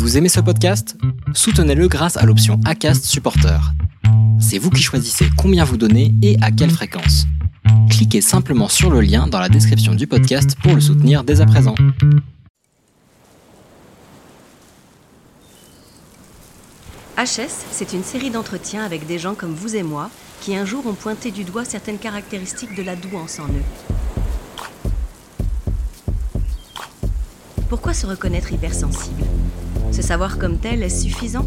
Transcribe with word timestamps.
Vous 0.00 0.16
aimez 0.16 0.30
ce 0.30 0.40
podcast? 0.40 0.96
Soutenez-le 1.34 1.86
grâce 1.86 2.16
à 2.16 2.24
l'option 2.24 2.58
ACAST 2.64 3.04
Supporter. 3.04 3.60
C'est 4.40 4.56
vous 4.56 4.70
qui 4.70 4.82
choisissez 4.82 5.26
combien 5.36 5.62
vous 5.62 5.76
donnez 5.76 6.14
et 6.22 6.38
à 6.40 6.50
quelle 6.50 6.70
fréquence. 6.70 7.26
Cliquez 7.90 8.22
simplement 8.22 8.68
sur 8.68 8.88
le 8.88 9.02
lien 9.02 9.26
dans 9.26 9.38
la 9.38 9.50
description 9.50 9.94
du 9.94 10.06
podcast 10.06 10.56
pour 10.62 10.74
le 10.74 10.80
soutenir 10.80 11.22
dès 11.22 11.42
à 11.42 11.46
présent. 11.46 11.74
HS, 17.18 17.66
c'est 17.70 17.92
une 17.92 18.02
série 18.02 18.30
d'entretiens 18.30 18.82
avec 18.82 19.06
des 19.06 19.18
gens 19.18 19.34
comme 19.34 19.52
vous 19.52 19.76
et 19.76 19.82
moi 19.82 20.08
qui 20.40 20.56
un 20.56 20.64
jour 20.64 20.86
ont 20.86 20.94
pointé 20.94 21.30
du 21.30 21.44
doigt 21.44 21.66
certaines 21.66 21.98
caractéristiques 21.98 22.74
de 22.74 22.82
la 22.82 22.96
douance 22.96 23.38
en 23.38 23.48
eux. 23.48 24.90
Pourquoi 27.68 27.92
se 27.92 28.06
reconnaître 28.06 28.50
hypersensible? 28.50 29.24
Se 29.92 30.02
savoir 30.02 30.38
comme 30.38 30.58
tel 30.58 30.82
est 30.82 30.88
suffisant 30.88 31.44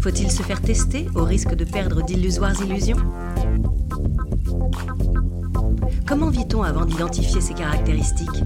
Faut-il 0.00 0.30
se 0.30 0.42
faire 0.42 0.62
tester 0.62 1.08
au 1.14 1.24
risque 1.24 1.54
de 1.54 1.64
perdre 1.64 2.02
d'illusoires 2.02 2.54
illusions 2.62 2.98
Comment 6.06 6.30
vit-on 6.30 6.62
avant 6.62 6.86
d'identifier 6.86 7.40
ces 7.40 7.52
caractéristiques? 7.52 8.44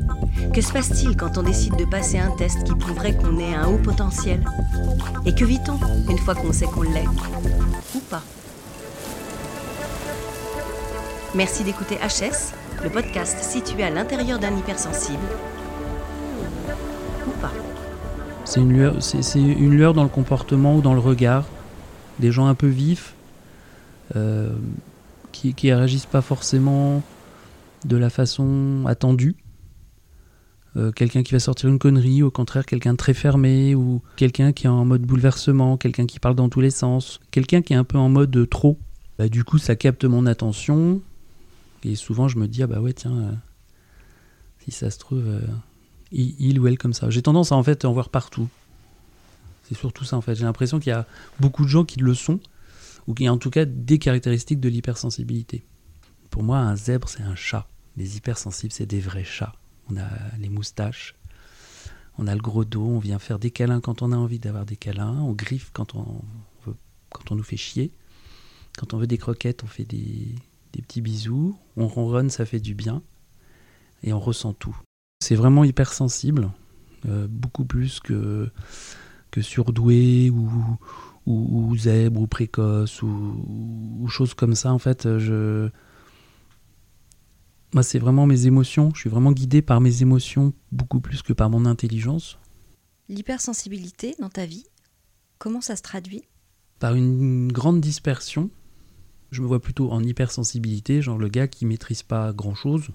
Que 0.53 0.61
se 0.61 0.73
passe-t-il 0.73 1.17
quand 1.17 1.39
on 1.39 1.43
décide 1.43 1.77
de 1.77 1.85
passer 1.85 2.19
un 2.19 2.31
test 2.33 2.65
qui 2.65 2.75
prouverait 2.75 3.17
qu'on 3.17 3.39
ait 3.39 3.55
un 3.55 3.69
haut 3.69 3.79
potentiel? 3.79 4.43
Et 5.27 5.35
que 5.35 5.45
vit-on 5.45 5.79
une 6.11 6.19
fois 6.19 6.35
qu'on 6.35 6.53
sait 6.53 6.67
qu'on 6.67 6.83
l'est? 6.83 7.07
Ou 7.95 8.01
pas? 8.01 8.23
Merci 11.35 11.63
d'écouter 11.65 11.97
HS, 11.97 12.53
le 12.83 12.91
podcast 12.91 13.43
situé 13.43 13.85
à 13.85 13.91
l'intérieur 13.91 14.39
d'un 14.39 14.57
hypersensible. 14.57 15.19
C'est 18.45 18.61
une, 18.61 19.71
lueur, 19.71 19.95
dans 19.95 20.03
le 20.03 20.09
comportement 20.09 20.77
ou 20.77 20.83
dans 20.83 20.95
le 20.95 21.01
regard. 21.01 21.47
Des 22.19 22.33
gens 22.33 22.47
un 22.47 22.55
peu 22.55 22.67
vifs, 22.67 23.15
euh, 24.17 24.53
qui, 25.31 25.55
qui 25.55 25.73
réagissent 25.73 26.07
pas 26.07 26.21
forcément 26.21 27.03
de 27.85 27.97
la 27.97 28.11
façon 28.11 28.85
attendue. 28.87 29.37
Euh, 30.77 30.91
quelqu'un 30.91 31.23
qui 31.23 31.33
va 31.33 31.39
sortir 31.39 31.69
une 31.69 31.79
connerie, 31.79 32.23
au 32.23 32.31
contraire 32.31 32.65
quelqu'un 32.65 32.93
de 32.93 32.97
très 32.97 33.15
fermé, 33.15 33.75
ou 33.75 34.03
quelqu'un 34.17 34.53
qui 34.53 34.67
est 34.67 34.71
en 34.71 34.85
mode 34.85 35.03
bouleversement, 35.03 35.77
quelqu'un 35.77 36.07
qui 36.07 36.19
parle 36.19 36.35
dans 36.35 36.49
tous 36.49 36.61
les 36.61 36.71
sens, 36.71 37.21
quelqu'un 37.31 37.63
qui 37.63 37.75
est 37.75 37.77
un 37.77 37.85
peu 37.85 37.99
en 37.99 38.09
mode 38.09 38.49
trop. 38.49 38.79
Bah, 39.19 39.29
du 39.29 39.45
coup, 39.45 39.59
ça 39.59 39.77
capte 39.77 40.05
mon 40.05 40.27
attention, 40.27 41.01
et 41.85 41.95
souvent, 41.95 42.29
je 42.29 42.39
me 42.39 42.49
dis, 42.49 42.63
ah 42.63 42.67
bah 42.67 42.81
ouais, 42.81 42.93
tiens, 42.93 43.17
euh, 43.17 43.33
si 44.65 44.71
ça 44.71 44.91
se 44.91 44.99
trouve, 44.99 45.25
il, 46.13 46.61
ou 46.61 46.67
elle 46.67 46.79
comme 46.79 46.93
ça. 46.93 47.11
J'ai 47.11 47.23
tendance 47.23 47.53
à 47.53 47.57
en 47.57 47.63
fait 47.63 47.85
voir 47.85 48.09
partout. 48.09 48.49
C'est 49.65 49.75
surtout 49.75 50.05
ça 50.05 50.17
en 50.17 50.21
fait. 50.21 50.35
J'ai 50.35 50.45
l'impression 50.45 50.79
qu'il 50.79 50.91
y 50.91 50.95
a 50.95 51.07
beaucoup 51.41 51.65
de 51.65 51.69
gens 51.69 51.85
qui 51.85 52.01
le 52.01 52.15
sont, 52.15 52.41
ou 53.07 53.15
qui 53.15 53.29
en 53.29 53.39
tout 53.39 53.51
cas 53.51 53.65
des 53.65 53.99
caractéristiques 53.99 54.61
de 54.61 54.69
l'hypersensibilité. 54.69 55.65
Pour 56.31 56.43
moi, 56.43 56.59
un 56.59 56.77
zèbre, 56.77 57.09
c'est 57.09 57.23
un 57.23 57.35
chat. 57.35 57.67
Les 57.97 58.17
hypersensibles, 58.17 58.73
c'est 58.73 58.87
des 58.87 59.01
vrais 59.01 59.25
chats. 59.25 59.55
On 59.91 59.97
a 59.97 60.09
les 60.39 60.49
moustaches, 60.49 61.15
on 62.19 62.27
a 62.27 62.35
le 62.35 62.41
gros 62.41 62.65
dos, 62.65 62.87
on 62.87 62.99
vient 62.99 63.19
faire 63.19 63.39
des 63.39 63.51
câlins 63.51 63.81
quand 63.81 64.03
on 64.03 64.13
a 64.13 64.17
envie 64.17 64.39
d'avoir 64.39 64.65
des 64.65 64.77
câlins, 64.77 65.21
on 65.21 65.33
griffe 65.33 65.71
quand 65.73 65.95
on, 65.95 66.23
veut, 66.65 66.77
quand 67.11 67.33
on 67.33 67.37
nous 67.37 67.43
fait 67.43 67.57
chier. 67.57 67.93
Quand 68.79 68.95
on 68.95 68.99
veut 68.99 69.07
des 69.07 69.19
croquettes, 69.19 69.65
on 69.65 69.67
fait 69.67 69.85
des 69.85 70.35
petits 70.73 71.03
bisous, 71.03 71.59
on 71.77 71.87
ronronne, 71.89 72.31
ça 72.31 72.47
fait 72.47 72.61
du 72.61 72.75
bien, 72.75 73.03
et 74.03 74.15
on 74.15 74.21
ressent 74.21 74.55
tout. 74.55 74.77
C'est 75.23 75.37
vraiment 75.37 75.63
hypersensible, 75.63 76.51
euh, 77.07 77.29
beaucoup 77.31 77.65
plus 77.65 78.01
que, 78.01 78.51
que 79.31 79.41
surdoué 79.41 80.31
ou, 80.31 80.51
ou, 81.27 81.69
ou, 81.71 81.77
zèbre 81.77 82.21
ou 82.21 82.27
précoce 82.27 83.03
ou, 83.03 83.47
ou 84.01 84.09
choses 84.09 84.35
comme 84.35 84.57
ça. 84.57 84.73
En 84.73 84.81
fait, 84.81 85.19
je... 85.19 85.69
Moi, 87.73 87.85
c'est 87.85 88.01
vraiment 88.01 88.27
mes 88.27 88.47
émotions. 88.47 88.91
Je 88.95 88.99
suis 88.99 89.11
vraiment 89.11 89.31
guidé 89.31 89.63
par 89.63 89.81
mes 89.81 90.03
émotions 90.03 90.55
beaucoup 90.73 90.99
plus 90.99 91.23
que 91.23 91.33
par 91.33 91.51
mon 91.51 91.67
intelligence. 91.67 92.37
L'hypersensibilité 93.09 94.17
dans 94.19 94.29
ta 94.29 94.45
vie, 94.45 94.67
comment 95.39 95.61
ça 95.61 95.77
se 95.77 95.83
traduit? 95.83 96.25
Par 96.81 96.97
une 96.97 97.53
grande 97.53 97.81
dispersion 97.81 98.51
je 99.33 99.41
me 99.41 99.47
vois 99.47 99.61
plutôt 99.61 99.91
en 99.91 100.05
hypersensibilité, 100.05 101.03
genre 101.03 101.19
le 101.19 101.29
gars 101.29 101.49
qui 101.49 101.65
maîtrise 101.65 102.03
pas 102.03 102.33
grand 102.33 102.55
chose, 102.55 102.89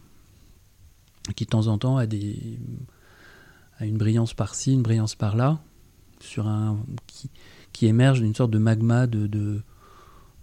qui 1.33 1.45
de 1.45 1.49
temps 1.49 1.67
en 1.67 1.77
temps 1.77 1.97
a, 1.97 2.05
des, 2.05 2.59
a 3.79 3.85
une 3.85 3.97
brillance 3.97 4.33
par-ci, 4.33 4.73
une 4.73 4.83
brillance 4.83 5.15
par-là, 5.15 5.59
sur 6.19 6.47
un, 6.47 6.79
qui, 7.05 7.29
qui 7.73 7.88
émerge 7.88 8.21
d'une 8.21 8.35
sorte 8.35 8.51
de 8.51 8.57
magma 8.57 9.07
de, 9.07 9.27
de, 9.27 9.61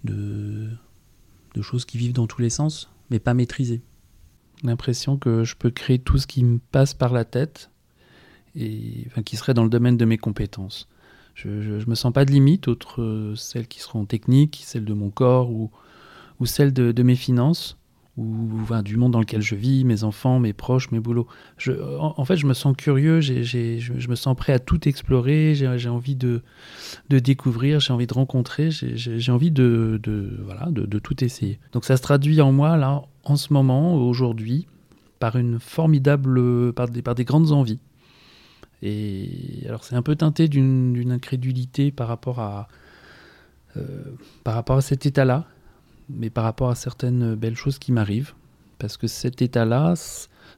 de, 0.04 1.62
choses 1.62 1.84
qui 1.84 1.98
vivent 1.98 2.12
dans 2.12 2.26
tous 2.26 2.40
les 2.40 2.50
sens, 2.50 2.90
mais 3.10 3.18
pas 3.18 3.34
maîtrisées. 3.34 3.82
L'impression 4.62 5.16
que 5.16 5.44
je 5.44 5.56
peux 5.56 5.70
créer 5.70 5.98
tout 5.98 6.18
ce 6.18 6.26
qui 6.26 6.44
me 6.44 6.58
passe 6.58 6.94
par 6.94 7.12
la 7.12 7.24
tête, 7.24 7.70
et, 8.56 9.06
qui 9.24 9.36
serait 9.36 9.54
dans 9.54 9.64
le 9.64 9.70
domaine 9.70 9.96
de 9.96 10.04
mes 10.04 10.18
compétences. 10.18 10.88
Je 11.34 11.48
ne 11.48 11.84
me 11.86 11.94
sens 11.96 12.12
pas 12.12 12.24
de 12.24 12.30
limite, 12.30 12.68
autres 12.68 13.02
euh, 13.02 13.34
celles 13.34 13.66
qui 13.66 13.80
seront 13.80 14.04
techniques, 14.04 14.62
celles 14.64 14.84
de 14.84 14.94
mon 14.94 15.10
corps 15.10 15.50
ou, 15.50 15.72
ou 16.38 16.46
celles 16.46 16.72
de, 16.72 16.92
de, 16.92 17.02
mes 17.02 17.16
finances, 17.16 17.76
ou 18.16 18.60
du 18.84 18.96
monde 18.96 19.12
dans 19.12 19.20
lequel 19.20 19.42
je 19.42 19.56
vis, 19.56 19.84
mes 19.84 20.04
enfants, 20.04 20.38
mes 20.38 20.52
proches, 20.52 20.90
mes 20.92 21.00
boulots. 21.00 21.26
Je, 21.58 21.72
en, 21.98 22.24
fait, 22.24 22.36
je 22.36 22.46
me 22.46 22.54
sens 22.54 22.76
curieux, 22.76 23.20
je, 23.20 24.08
me 24.08 24.14
sens 24.14 24.36
prêt 24.36 24.52
à 24.52 24.58
tout 24.60 24.88
explorer, 24.88 25.54
j'ai 25.54 25.88
envie 25.88 26.14
de, 26.14 26.42
de 27.08 27.18
découvrir, 27.18 27.80
j'ai 27.80 27.92
envie 27.92 28.06
de 28.06 28.14
rencontrer, 28.14 28.70
j'ai 28.70 29.32
envie 29.32 29.50
de, 29.50 29.98
de, 30.02 30.38
voilà, 30.44 30.66
de, 30.70 30.86
de 30.86 30.98
tout 30.98 31.24
essayer. 31.24 31.58
Donc 31.72 31.84
ça 31.84 31.96
se 31.96 32.02
traduit 32.02 32.40
en 32.40 32.52
moi, 32.52 32.76
là, 32.76 33.02
en 33.24 33.36
ce 33.36 33.52
moment, 33.52 33.96
aujourd'hui, 33.96 34.68
par 35.18 35.36
une 35.36 35.58
formidable, 35.58 36.72
par 36.72 36.88
des, 36.88 37.02
par 37.02 37.14
des 37.16 37.24
grandes 37.24 37.50
envies. 37.50 37.80
Et 38.82 39.62
alors 39.66 39.82
c'est 39.82 39.96
un 39.96 40.02
peu 40.02 40.14
teinté 40.14 40.46
d'une 40.46 41.10
incrédulité 41.10 41.90
par 41.90 42.06
rapport 42.06 42.38
à, 42.38 42.68
euh, 43.76 44.04
par 44.44 44.54
rapport 44.54 44.76
à 44.76 44.82
cet 44.82 45.06
état-là, 45.06 45.46
mais 46.08 46.30
par 46.30 46.44
rapport 46.44 46.70
à 46.70 46.74
certaines 46.74 47.34
belles 47.34 47.56
choses 47.56 47.78
qui 47.78 47.92
m'arrivent. 47.92 48.34
Parce 48.78 48.96
que 48.96 49.06
cet 49.06 49.42
état-là, 49.42 49.94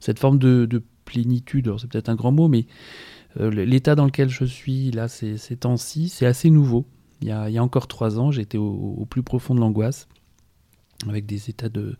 cette 0.01 0.19
forme 0.19 0.39
de, 0.39 0.67
de 0.67 0.83
plénitude, 1.05 1.73
c'est 1.79 1.89
peut-être 1.89 2.09
un 2.09 2.15
grand 2.15 2.33
mot, 2.33 2.49
mais 2.49 2.67
euh, 3.39 3.51
l'état 3.51 3.95
dans 3.95 4.07
lequel 4.07 4.29
je 4.29 4.45
suis 4.45 4.91
là 4.91 5.09
ces, 5.09 5.37
temps-ci, 5.57 6.09
c'est 6.09 6.27
assez 6.27 6.51
nouveau. 6.51 6.87
Il 7.23 7.29
y, 7.29 7.31
a, 7.31 7.63
encore 7.63 7.87
trois 7.87 8.19
ans, 8.19 8.31
j'étais 8.31 8.59
au, 8.59 9.07
plus 9.09 9.23
profond 9.23 9.55
de 9.55 9.61
l'angoisse, 9.61 10.07
avec 11.09 11.25
des 11.25 11.49
états 11.49 11.71
de, 11.71 11.97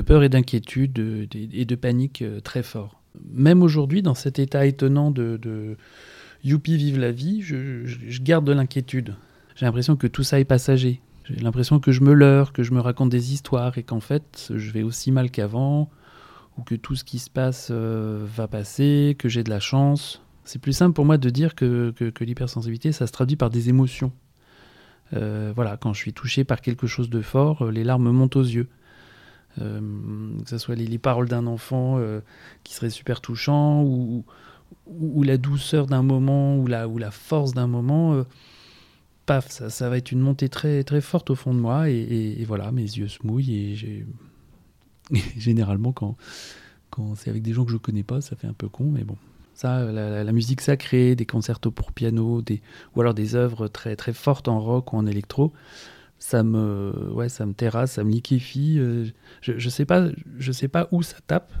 peur 0.00 0.22
et 0.22 0.30
d'inquiétude 0.30 1.28
et 1.34 1.64
de 1.64 1.74
panique 1.74 2.22
euh, 2.22 2.40
très 2.40 2.62
forts 2.62 3.02
même 3.30 3.62
aujourd'hui, 3.62 4.02
dans 4.02 4.14
cet 4.14 4.38
état 4.38 4.66
étonnant 4.66 5.10
de, 5.10 5.38
de 5.40 5.76
youpi, 6.44 6.76
vive 6.76 6.98
la 6.98 7.12
vie, 7.12 7.42
je, 7.42 7.84
je 7.84 8.22
garde 8.22 8.44
de 8.44 8.52
l'inquiétude. 8.52 9.14
J'ai 9.54 9.66
l'impression 9.66 9.96
que 9.96 10.06
tout 10.06 10.22
ça 10.22 10.40
est 10.40 10.44
passager. 10.44 11.00
J'ai 11.24 11.40
l'impression 11.40 11.78
que 11.80 11.92
je 11.92 12.00
me 12.00 12.12
leurre, 12.12 12.52
que 12.52 12.62
je 12.62 12.72
me 12.72 12.80
raconte 12.80 13.10
des 13.10 13.32
histoires 13.32 13.78
et 13.78 13.82
qu'en 13.82 14.00
fait, 14.00 14.52
je 14.54 14.70
vais 14.72 14.82
aussi 14.82 15.12
mal 15.12 15.30
qu'avant, 15.30 15.88
ou 16.58 16.62
que 16.62 16.74
tout 16.74 16.96
ce 16.96 17.04
qui 17.04 17.18
se 17.18 17.30
passe 17.30 17.68
euh, 17.70 18.26
va 18.36 18.48
passer, 18.48 19.16
que 19.18 19.28
j'ai 19.28 19.44
de 19.44 19.50
la 19.50 19.60
chance. 19.60 20.22
C'est 20.44 20.60
plus 20.60 20.72
simple 20.72 20.94
pour 20.94 21.04
moi 21.04 21.18
de 21.18 21.30
dire 21.30 21.54
que, 21.54 21.92
que, 21.96 22.10
que 22.10 22.24
l'hypersensibilité, 22.24 22.92
ça 22.92 23.06
se 23.06 23.12
traduit 23.12 23.36
par 23.36 23.50
des 23.50 23.68
émotions. 23.68 24.12
Euh, 25.14 25.52
voilà, 25.54 25.76
quand 25.76 25.92
je 25.92 25.98
suis 25.98 26.12
touché 26.12 26.44
par 26.44 26.60
quelque 26.60 26.86
chose 26.86 27.10
de 27.10 27.20
fort, 27.20 27.70
les 27.70 27.84
larmes 27.84 28.10
montent 28.10 28.36
aux 28.36 28.42
yeux. 28.42 28.68
Euh, 29.60 29.80
que 30.42 30.48
ce 30.48 30.58
soit 30.58 30.74
les, 30.74 30.86
les 30.86 30.98
paroles 30.98 31.28
d'un 31.28 31.46
enfant 31.46 31.96
euh, 31.98 32.20
qui 32.64 32.74
serait 32.74 32.88
super 32.88 33.20
touchant 33.20 33.82
ou, 33.82 34.24
ou, 34.86 35.20
ou 35.20 35.22
la 35.22 35.36
douceur 35.36 35.86
d'un 35.86 36.02
moment 36.02 36.56
ou 36.56 36.66
la, 36.66 36.88
ou 36.88 36.96
la 36.96 37.10
force 37.10 37.52
d'un 37.52 37.66
moment, 37.66 38.14
euh, 38.14 38.24
paf, 39.26 39.50
ça, 39.50 39.70
ça, 39.70 39.88
va 39.88 39.98
être 39.98 40.12
une 40.12 40.20
montée 40.20 40.48
très, 40.48 40.84
très 40.84 41.00
forte 41.00 41.30
au 41.30 41.34
fond 41.34 41.54
de 41.54 41.60
moi 41.60 41.88
et, 41.88 42.44
voilà, 42.46 42.72
mes 42.72 42.82
yeux 42.82 43.08
se 43.08 43.18
mouillent 43.24 43.54
et 45.12 45.18
généralement 45.36 45.92
quand, 45.92 46.16
quand 46.90 47.14
c'est 47.14 47.30
avec 47.30 47.42
des 47.42 47.52
gens 47.52 47.64
que 47.64 47.72
je 47.72 47.76
connais 47.76 48.02
pas, 48.02 48.20
ça 48.20 48.36
fait 48.36 48.46
un 48.46 48.52
peu 48.52 48.68
con, 48.68 48.84
mais 48.84 49.04
bon. 49.04 49.16
Ça, 49.54 49.84
la 49.84 50.32
musique 50.32 50.60
sacrée, 50.60 51.14
des 51.14 51.26
concertos 51.26 51.70
pour 51.70 51.92
piano, 51.92 52.42
des, 52.42 52.62
ou 52.96 53.00
alors 53.02 53.14
des 53.14 53.36
œuvres 53.36 53.68
très, 53.68 53.94
très 53.96 54.12
fortes 54.12 54.48
en 54.48 54.58
rock 54.58 54.92
ou 54.92 54.96
en 54.96 55.06
électro, 55.06 55.52
ça 56.22 56.44
me 56.44 57.10
ouais 57.12 57.28
ça 57.28 57.46
me 57.46 57.52
terrasse 57.52 57.92
ça 57.92 58.04
me 58.04 58.10
liquéfie 58.12 58.76
euh, 58.78 59.06
je, 59.40 59.54
je 59.58 59.68
sais 59.68 59.84
pas 59.84 60.06
je 60.38 60.52
sais 60.52 60.68
pas 60.68 60.86
où 60.92 61.02
ça 61.02 61.16
tape 61.26 61.52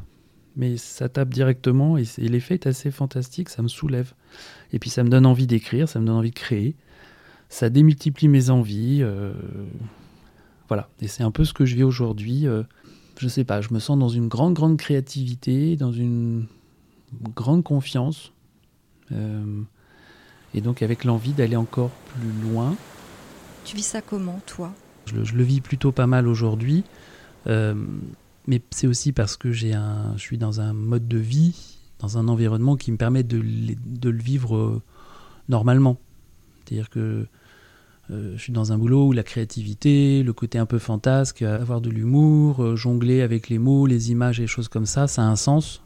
mais 0.54 0.76
ça 0.76 1.08
tape 1.08 1.30
directement 1.30 1.98
et, 1.98 2.04
et 2.18 2.28
l'effet 2.28 2.54
est 2.54 2.68
assez 2.68 2.92
fantastique 2.92 3.48
ça 3.48 3.62
me 3.62 3.68
soulève. 3.68 4.12
Et 4.72 4.78
puis 4.78 4.88
ça 4.88 5.02
me 5.02 5.08
donne 5.08 5.26
envie 5.26 5.48
d'écrire 5.48 5.88
ça 5.88 5.98
me 5.98 6.06
donne 6.06 6.14
envie 6.14 6.30
de 6.30 6.38
créer 6.38 6.76
ça 7.52 7.68
démultiplie 7.68 8.28
mes 8.28 8.48
envies 8.48 9.00
euh, 9.02 9.34
voilà 10.68 10.88
et 11.02 11.06
c'est 11.06 11.22
un 11.22 11.30
peu 11.30 11.44
ce 11.44 11.52
que 11.52 11.66
je 11.66 11.76
vis 11.76 11.82
aujourd'hui 11.82 12.46
euh, 12.46 12.62
je 13.18 13.28
sais 13.28 13.44
pas 13.44 13.60
je 13.60 13.74
me 13.74 13.78
sens 13.78 13.98
dans 13.98 14.08
une 14.08 14.26
grande 14.26 14.54
grande 14.54 14.78
créativité 14.78 15.76
dans 15.76 15.92
une 15.92 16.46
grande 17.36 17.62
confiance. 17.62 18.32
et 19.10 20.60
donc 20.62 20.80
avec 20.80 21.04
l'envie 21.04 21.34
d'aller 21.34 21.56
encore 21.56 21.90
plus 21.90 22.50
loin. 22.50 22.74
Tu 23.66 23.76
vis 23.76 23.82
ça 23.82 24.00
comment, 24.00 24.40
toi? 24.46 24.72
Je, 25.04 25.34
le 25.34 25.42
vis 25.42 25.60
plutôt 25.60 25.92
pas 25.92 26.06
mal 26.06 26.26
aujourd'hui. 26.26 26.84
mais 27.46 28.62
c'est 28.70 28.86
aussi 28.86 29.12
parce 29.12 29.36
que 29.36 29.52
j'ai 29.52 29.74
un, 29.74 30.14
je 30.16 30.22
suis 30.22 30.38
dans 30.38 30.62
un 30.62 30.72
mode 30.72 31.06
de 31.06 31.18
vie, 31.18 31.54
dans 31.98 32.16
un 32.16 32.28
environnement 32.28 32.76
qui 32.76 32.90
me 32.92 32.96
permet 32.96 33.24
de, 33.24 33.42
de 33.42 34.08
le 34.08 34.22
vivre 34.22 34.80
normalement. 35.50 35.98
C'est-à-dire 36.64 36.90
que 36.90 36.98
euh, 36.98 37.28
je 38.10 38.36
suis 38.36 38.52
dans 38.52 38.72
un 38.72 38.78
boulot 38.78 39.08
où 39.08 39.12
la 39.12 39.22
créativité, 39.22 40.22
le 40.22 40.32
côté 40.32 40.58
un 40.58 40.66
peu 40.66 40.78
fantasque, 40.78 41.42
avoir 41.42 41.80
de 41.80 41.90
l'humour, 41.90 42.62
euh, 42.62 42.76
jongler 42.76 43.22
avec 43.22 43.48
les 43.48 43.58
mots, 43.58 43.86
les 43.86 44.10
images 44.10 44.40
et 44.40 44.46
choses 44.46 44.68
comme 44.68 44.86
ça, 44.86 45.06
ça 45.06 45.22
a 45.22 45.26
un 45.26 45.36
sens 45.36 45.82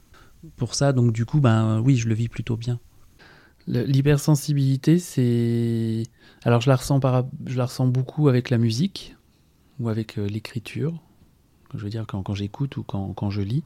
pour 0.57 0.75
ça. 0.75 0.93
Donc 0.93 1.13
du 1.13 1.25
coup, 1.25 1.41
ben 1.41 1.81
oui, 1.81 1.97
je 1.97 2.09
le 2.09 2.15
vis 2.15 2.29
plutôt 2.29 2.57
bien. 2.57 2.81
L'hypersensibilité, 3.67 4.99
c'est 4.99 6.05
alors 6.45 6.61
je 6.61 6.71
la 6.71 6.77
ressens 6.77 7.01
par... 7.01 7.25
je 7.47 7.59
la 7.59 7.67
ressens 7.67 7.87
beaucoup 7.89 8.29
avec 8.29 8.51
la 8.51 8.59
musique 8.59 9.17
ou 9.81 9.89
avec 9.89 10.19
euh, 10.19 10.27
l'écriture. 10.27 11.03
Je 11.75 11.83
veux 11.83 11.91
dire 11.91 12.07
quand, 12.07 12.33
j'écoute 12.33 12.77
ou 12.77 12.85
quand, 12.85 13.13
quand, 13.13 13.29
je 13.29 13.43
lis, 13.43 13.65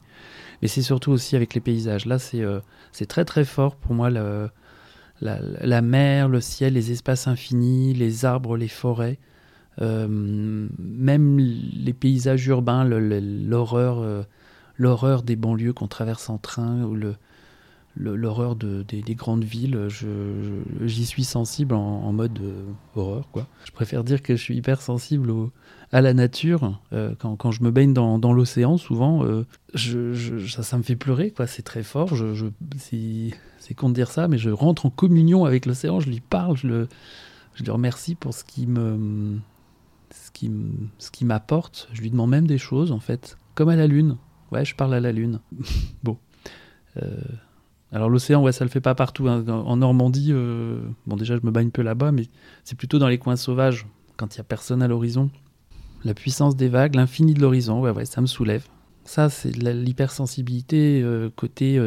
mais 0.61 0.67
c'est 0.67 0.81
surtout 0.81 1.11
aussi 1.11 1.35
avec 1.35 1.53
les 1.53 1.61
paysages. 1.61 2.07
Là, 2.07 2.19
c'est 2.19 2.43
c'est 2.91 3.05
très 3.05 3.23
très 3.25 3.45
fort 3.45 3.75
pour 3.75 3.93
moi 3.93 4.09
le, 4.09 4.49
la, 5.21 5.81
mer, 5.81 6.27
le 6.29 6.41
ciel, 6.41 6.73
les 6.73 6.91
espaces 6.91 7.27
infinis, 7.27 7.93
les 7.93 8.25
arbres, 8.25 8.57
les 8.57 8.67
forêts, 8.67 9.19
euh, 9.81 10.07
même 10.09 11.39
les 11.39 11.93
paysages 11.93 12.45
urbains, 12.47 12.83
l'horreur, 12.83 13.99
euh, 13.99 14.23
l'horreur 14.77 15.23
des 15.23 15.35
banlieues 15.35 15.73
qu'on 15.73 15.87
traverse 15.87 16.29
en 16.29 16.37
train 16.37 16.83
ou 16.83 16.97
l'horreur 17.95 18.55
de, 18.55 18.83
des, 18.83 19.15
grandes 19.15 19.43
villes, 19.43 19.87
j'y 20.81 21.05
suis 21.05 21.23
sensible 21.23 21.75
en, 21.75 22.11
mode 22.11 22.39
euh, 22.41 22.63
horreur. 22.95 23.29
Quoi. 23.31 23.47
Je 23.65 23.71
préfère 23.71 24.03
dire 24.03 24.21
que 24.21 24.35
je 24.35 24.41
suis 24.41 24.55
hyper 24.55 24.81
sensible 24.81 25.31
à 25.91 26.01
la 26.01 26.13
nature. 26.13 26.79
Quand, 27.19 27.35
quand, 27.35 27.51
je 27.51 27.63
me 27.63 27.69
baigne 27.71 27.93
dans, 27.93 28.33
l'océan, 28.33 28.77
souvent, 28.77 29.23
ça, 29.75 30.63
ça, 30.63 30.77
me 30.77 30.83
fait 30.83 30.95
pleurer. 30.95 31.33
C'est 31.45 31.63
très 31.63 31.83
fort. 31.83 32.15
Je 32.15 32.47
c'est 33.61 33.75
con 33.75 33.89
de 33.89 33.93
dire 33.93 34.09
ça, 34.09 34.27
mais 34.27 34.39
je 34.39 34.49
rentre 34.49 34.87
en 34.87 34.89
communion 34.89 35.45
avec 35.45 35.67
l'océan. 35.67 35.99
Je 35.99 36.09
lui 36.09 36.19
parle, 36.19 36.57
je 36.57 36.67
le, 36.67 36.89
je 37.53 37.63
le 37.63 37.71
remercie 37.71 38.15
pour 38.15 38.33
ce 38.33 38.43
qui 38.43 38.65
me 38.65 39.37
ce 40.09 40.31
qui, 40.31 40.51
ce 40.97 41.11
qui 41.11 41.25
m'apporte. 41.25 41.87
Je 41.93 42.01
lui 42.01 42.09
demande 42.09 42.31
même 42.31 42.47
des 42.47 42.57
choses, 42.57 42.91
en 42.91 42.99
fait. 42.99 43.37
Comme 43.53 43.69
à 43.69 43.75
la 43.75 43.85
lune. 43.85 44.17
Ouais, 44.51 44.65
je 44.65 44.75
parle 44.75 44.95
à 44.95 44.99
la 44.99 45.11
lune. 45.11 45.39
bon. 46.03 46.17
Alors 47.91 48.09
l'océan, 48.09 48.41
ouais, 48.41 48.51
ça 48.51 48.63
le 48.63 48.69
fait 48.69 48.81
pas 48.81 48.95
partout. 48.95 49.27
Hein. 49.27 49.45
En 49.47 49.77
Normandie, 49.77 50.29
euh, 50.31 50.81
bon 51.05 51.17
déjà 51.17 51.37
je 51.37 51.45
me 51.45 51.51
baigne 51.51 51.71
peu 51.71 51.81
là-bas, 51.81 52.11
mais 52.11 52.23
c'est 52.63 52.77
plutôt 52.77 52.99
dans 52.99 53.09
les 53.09 53.17
coins 53.17 53.35
sauvages, 53.35 53.85
quand 54.17 54.35
il 54.35 54.37
y 54.37 54.41
a 54.41 54.45
personne 54.45 54.81
à 54.81 54.87
l'horizon. 54.87 55.29
La 56.03 56.13
puissance 56.13 56.55
des 56.55 56.69
vagues, 56.69 56.95
l'infini 56.95 57.33
de 57.33 57.41
l'horizon, 57.41 57.81
ouais, 57.81 57.91
ouais, 57.91 58.05
ça 58.05 58.21
me 58.21 58.27
soulève. 58.27 58.65
Ça, 59.03 59.29
c'est 59.29 59.55
l'hypersensibilité 59.55 61.01
euh, 61.03 61.29
côté 61.35 61.77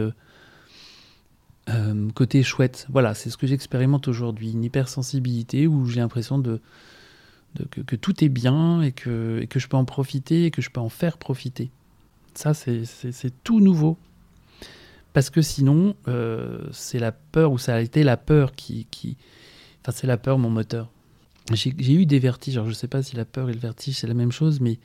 euh, 1.70 2.08
côté 2.14 2.42
chouette. 2.42 2.86
Voilà, 2.90 3.14
c'est 3.14 3.30
ce 3.30 3.36
que 3.36 3.46
j'expérimente 3.46 4.08
aujourd'hui, 4.08 4.52
une 4.52 4.64
hypersensibilité 4.64 5.66
où 5.66 5.86
j'ai 5.86 6.00
l'impression 6.00 6.38
de, 6.38 6.60
que, 7.70 7.96
tout 7.96 8.24
est 8.24 8.28
bien 8.28 8.82
et 8.82 8.92
que, 8.92 9.46
que 9.48 9.58
je 9.58 9.68
peux 9.68 9.76
en 9.76 9.84
profiter 9.84 10.46
et 10.46 10.50
que 10.50 10.62
je 10.62 10.70
peux 10.70 10.80
en 10.80 10.88
faire 10.88 11.18
profiter. 11.18 11.70
Ça, 12.34 12.52
c'est 12.52 12.84
tout 13.44 13.60
nouveau 13.60 13.96
parce 15.14 15.30
que 15.30 15.42
sinon, 15.42 15.94
euh, 16.08 16.58
c'est 16.72 16.98
la 16.98 17.12
peur, 17.12 17.52
ou 17.52 17.58
ça 17.58 17.76
a 17.76 17.80
été 17.80 18.02
la 18.02 18.16
peur 18.16 18.52
qui. 18.52 18.86
qui... 18.90 19.16
Enfin, 19.80 19.96
c'est 19.96 20.08
la 20.08 20.16
peur, 20.16 20.38
mon 20.38 20.50
moteur. 20.50 20.90
J'ai 21.52 21.92
eu 21.92 22.04
des 22.04 22.18
vertiges. 22.18 22.56
Alors, 22.56 22.66
je 22.66 22.70
ne 22.70 22.74
sais 22.74 22.88
pas 22.88 23.02
si 23.02 23.14
la 23.14 23.24
peur 23.24 23.48
et 23.48 23.52
le 23.52 23.58
vertige, 23.60 23.98
c'est 23.98 24.06
la 24.08 24.14
même 24.14 24.32
chose, 24.32 24.60
mais 24.60 24.80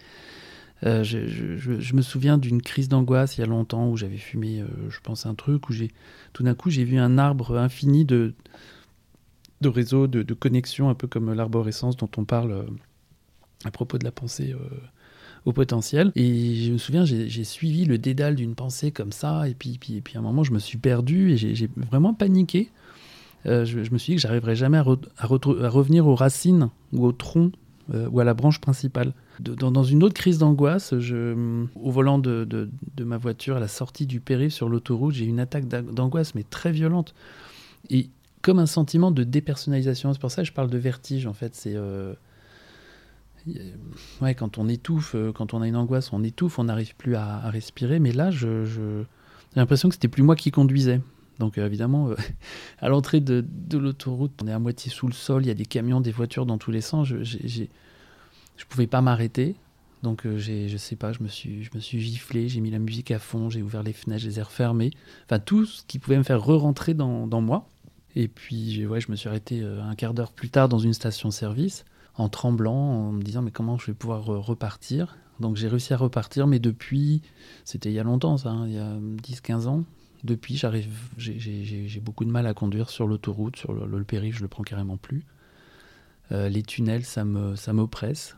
euh, 0.86 1.04
je, 1.04 1.96
me 1.96 2.02
souviens 2.02 2.38
d'une 2.38 2.62
crise 2.62 2.88
d'angoisse 2.88 3.38
il 3.38 3.42
y 3.42 3.44
a 3.44 3.48
longtemps 3.48 3.90
où 3.90 3.98
j'avais 3.98 4.18
fumé, 4.18 4.62
euh, 4.62 4.68
je 4.90 5.00
pense, 5.02 5.26
un 5.26 5.36
truc, 5.36 5.70
où 5.70 5.74
tout 6.34 6.44
d'un 6.44 6.56
coup, 6.56 6.70
j'ai 6.70 6.84
vu 6.84 6.98
un 6.98 7.18
arbre 7.18 7.58
infini 7.58 8.06
de, 8.06 8.34
de 9.62 9.70
réseaux, 9.70 10.08
de, 10.08 10.24
de 10.24 10.34
connexions, 10.34 10.90
un 10.90 10.96
peu 10.96 11.08
comme 11.08 11.34
l'arborescence 11.34 11.98
dont 11.98 12.10
on 12.18 12.24
parle 12.24 12.66
à 13.66 13.72
propos 13.72 13.98
de 13.98 14.06
la 14.06 14.12
pensée 14.12 14.56
au 15.46 15.54
potentiel. 15.54 16.12
Et 16.16 16.56
je 16.56 16.72
me 16.72 16.78
souviens, 16.78 17.06
j'ai 17.06 17.44
suivi 17.44 17.86
le 17.86 17.98
dédale 17.98 18.36
d'une 18.36 18.56
pensée 18.56 18.92
comme 18.92 19.12
ça, 19.12 19.48
et 19.50 19.54
puis, 19.54 19.78
puis, 19.80 20.02
puis 20.02 20.16
à 20.16 20.20
un 20.20 20.24
moment, 20.24 20.44
je 20.44 20.54
me 20.54 20.60
suis 20.60 20.78
perdu 20.78 21.32
et 21.32 21.38
j'ai 21.38 21.70
vraiment 21.76 22.14
paniqué. 22.14 22.70
Euh, 23.46 23.64
je, 23.66 23.78
me 23.78 23.98
suis 23.98 24.12
dit 24.12 24.16
que 24.16 24.22
j'arriverais 24.22 24.56
jamais 24.56 24.78
à, 24.78 24.84
revenir 24.84 26.08
aux 26.08 26.16
racines 26.16 26.70
ou 26.92 27.06
au 27.06 27.12
tronc 27.12 27.52
euh, 27.94 28.08
ou 28.10 28.20
à 28.20 28.24
la 28.24 28.34
branche 28.34 28.60
principale. 28.60 29.14
dans, 29.40 29.84
une 29.84 30.04
autre 30.04 30.14
crise 30.14 30.38
d'angoisse, 30.38 30.94
au 30.94 31.92
volant 31.92 32.20
de, 32.20 32.70
ma 33.00 33.18
voiture, 33.18 33.58
à 33.58 33.60
la 33.60 33.68
sortie 33.68 34.06
du 34.06 34.20
périph' 34.20 34.54
sur 34.54 34.70
l'autoroute, 34.70 35.16
j'ai 35.16 35.26
eu 35.26 35.30
une 35.30 35.40
attaque 35.40 35.68
d'angoisse, 35.68 36.36
mais 36.36 36.44
très 36.44 36.72
violente. 36.72 37.14
Et 37.90 38.10
comme 38.42 38.60
un 38.60 38.66
sentiment 38.66 39.12
de 39.12 39.24
dépersonnalisation. 39.24 40.14
C'est 40.14 40.20
pour 40.20 40.32
ça 40.32 40.42
que 40.44 40.48
je 40.48 40.54
parle 40.54 40.70
de 40.70 40.78
vertige, 40.78 41.26
en 41.26 41.34
fait. 41.34 41.56
C'est. 41.56 41.76
Euh, 41.76 42.14
ouais, 44.22 44.36
quand 44.36 44.58
on 44.58 44.68
étouffe, 44.68 45.16
euh, 45.16 45.32
quand 45.32 45.54
on 45.54 45.62
a 45.62 45.68
une 45.68 45.76
angoisse, 45.76 46.14
on 46.14 46.24
étouffe, 46.24 46.60
on 46.60 46.66
n'arrive 46.66 46.96
plus 46.96 47.16
à, 47.16 47.50
respirer. 47.50 48.00
Mais 48.00 48.12
là, 48.12 48.32
j'ai 48.32 48.66
l'impression 49.56 49.90
que 49.90 49.96
c'était 49.96 50.08
plus 50.08 50.24
moi 50.24 50.36
qui 50.36 50.52
conduisais. 50.52 51.02
Donc 51.40 51.58
euh, 51.58 51.66
évidemment, 51.66 52.10
euh, 52.10 52.16
à 52.80 52.90
l'entrée 52.90 53.22
de, 53.22 53.44
l'autoroute, 53.74 54.32
on 54.44 54.48
est 54.48 54.52
à 54.54 54.60
moitié 54.60 54.92
sous 54.92 55.08
le 55.08 55.14
sol, 55.14 55.44
il 55.44 55.48
y 55.48 55.52
a 55.52 55.56
des 55.56 55.66
camions, 55.66 56.02
des 56.02 56.12
voitures 56.12 56.46
dans 56.46 56.58
tous 56.58 56.72
les 56.72 56.82
sens. 56.82 57.08
Je 57.08 57.16
ne 57.16 57.66
pouvais 58.68 58.88
pas 58.88 59.02
m'arrêter. 59.02 59.56
Donc 60.02 60.26
j'ai, 60.38 60.70
je 60.70 60.78
sais 60.78 60.96
pas, 60.96 61.12
je 61.12 61.22
me 61.22 61.28
suis, 61.28 61.66
je 61.66 61.72
me 61.76 61.82
suis 61.82 62.00
giflé, 62.00 62.48
j'ai 62.48 62.62
mis 62.62 62.72
la 62.72 62.80
musique 62.80 63.12
à 63.12 63.20
fond, 63.20 63.50
j'ai 63.50 63.62
ouvert 63.62 63.84
les 63.84 63.92
fenêtres, 63.92 64.24
les 64.24 64.40
ai 64.40 64.42
refermées. 64.42 64.92
Enfin 65.26 65.40
tout 65.40 65.66
ce 65.66 65.84
qui 65.86 66.00
pouvait 66.00 66.18
me 66.18 66.24
faire 66.24 66.42
re-rentrer 66.42 66.94
dans, 66.94 67.28
dans 67.28 67.42
moi. 67.42 67.68
Et 68.16 68.30
puis 68.30 68.86
ouais, 68.86 69.02
je 69.02 69.12
me 69.12 69.18
suis 69.18 69.28
arrêté 69.28 69.62
un 69.62 69.96
quart 69.96 70.14
d'heure 70.14 70.32
plus 70.32 70.50
tard 70.50 70.70
dans 70.70 70.80
une 70.80 70.94
station-service 70.94 71.84
en 72.20 72.28
tremblant, 72.28 72.76
en 72.76 73.12
me 73.14 73.22
disant 73.22 73.42
mais 73.42 73.52
comment 73.52 73.78
je 73.78 73.88
vais 73.88 73.94
pouvoir 73.94 74.30
euh, 74.30 74.40
repartir? 74.40 75.18
Donc 75.40 75.56
j'ai 75.56 75.70
réussi 75.70 75.94
à 75.94 75.98
repartir, 75.98 76.48
mais 76.48 76.60
depuis, 76.60 77.22
c'était 77.64 77.90
il 77.90 77.96
y 77.96 78.00
a 78.00 78.04
longtemps 78.04 78.38
ça, 78.38 78.50
hein, 78.50 78.68
il 78.68 78.74
y 78.74 78.78
a 78.78 78.98
10-15 79.24 79.68
ans, 79.68 79.86
depuis 80.24 80.62
j'ai 81.18 82.00
beaucoup 82.00 82.26
de 82.26 82.32
mal 82.32 82.48
à 82.48 82.54
conduire 82.54 82.90
sur 82.90 83.08
l'autoroute, 83.08 83.56
sur 83.56 83.74
le, 83.74 83.86
le, 83.86 84.04
périph', 84.04 84.38
je 84.38 84.42
le 84.42 84.48
prends 84.48 84.64
carrément 84.64 84.98
plus. 84.98 85.26
Euh, 86.32 86.50
les 86.50 86.64
tunnels, 86.64 87.06
ça 87.06 87.26
me 87.26 87.56
ça 87.56 87.74
m'oppresse. 87.74 88.36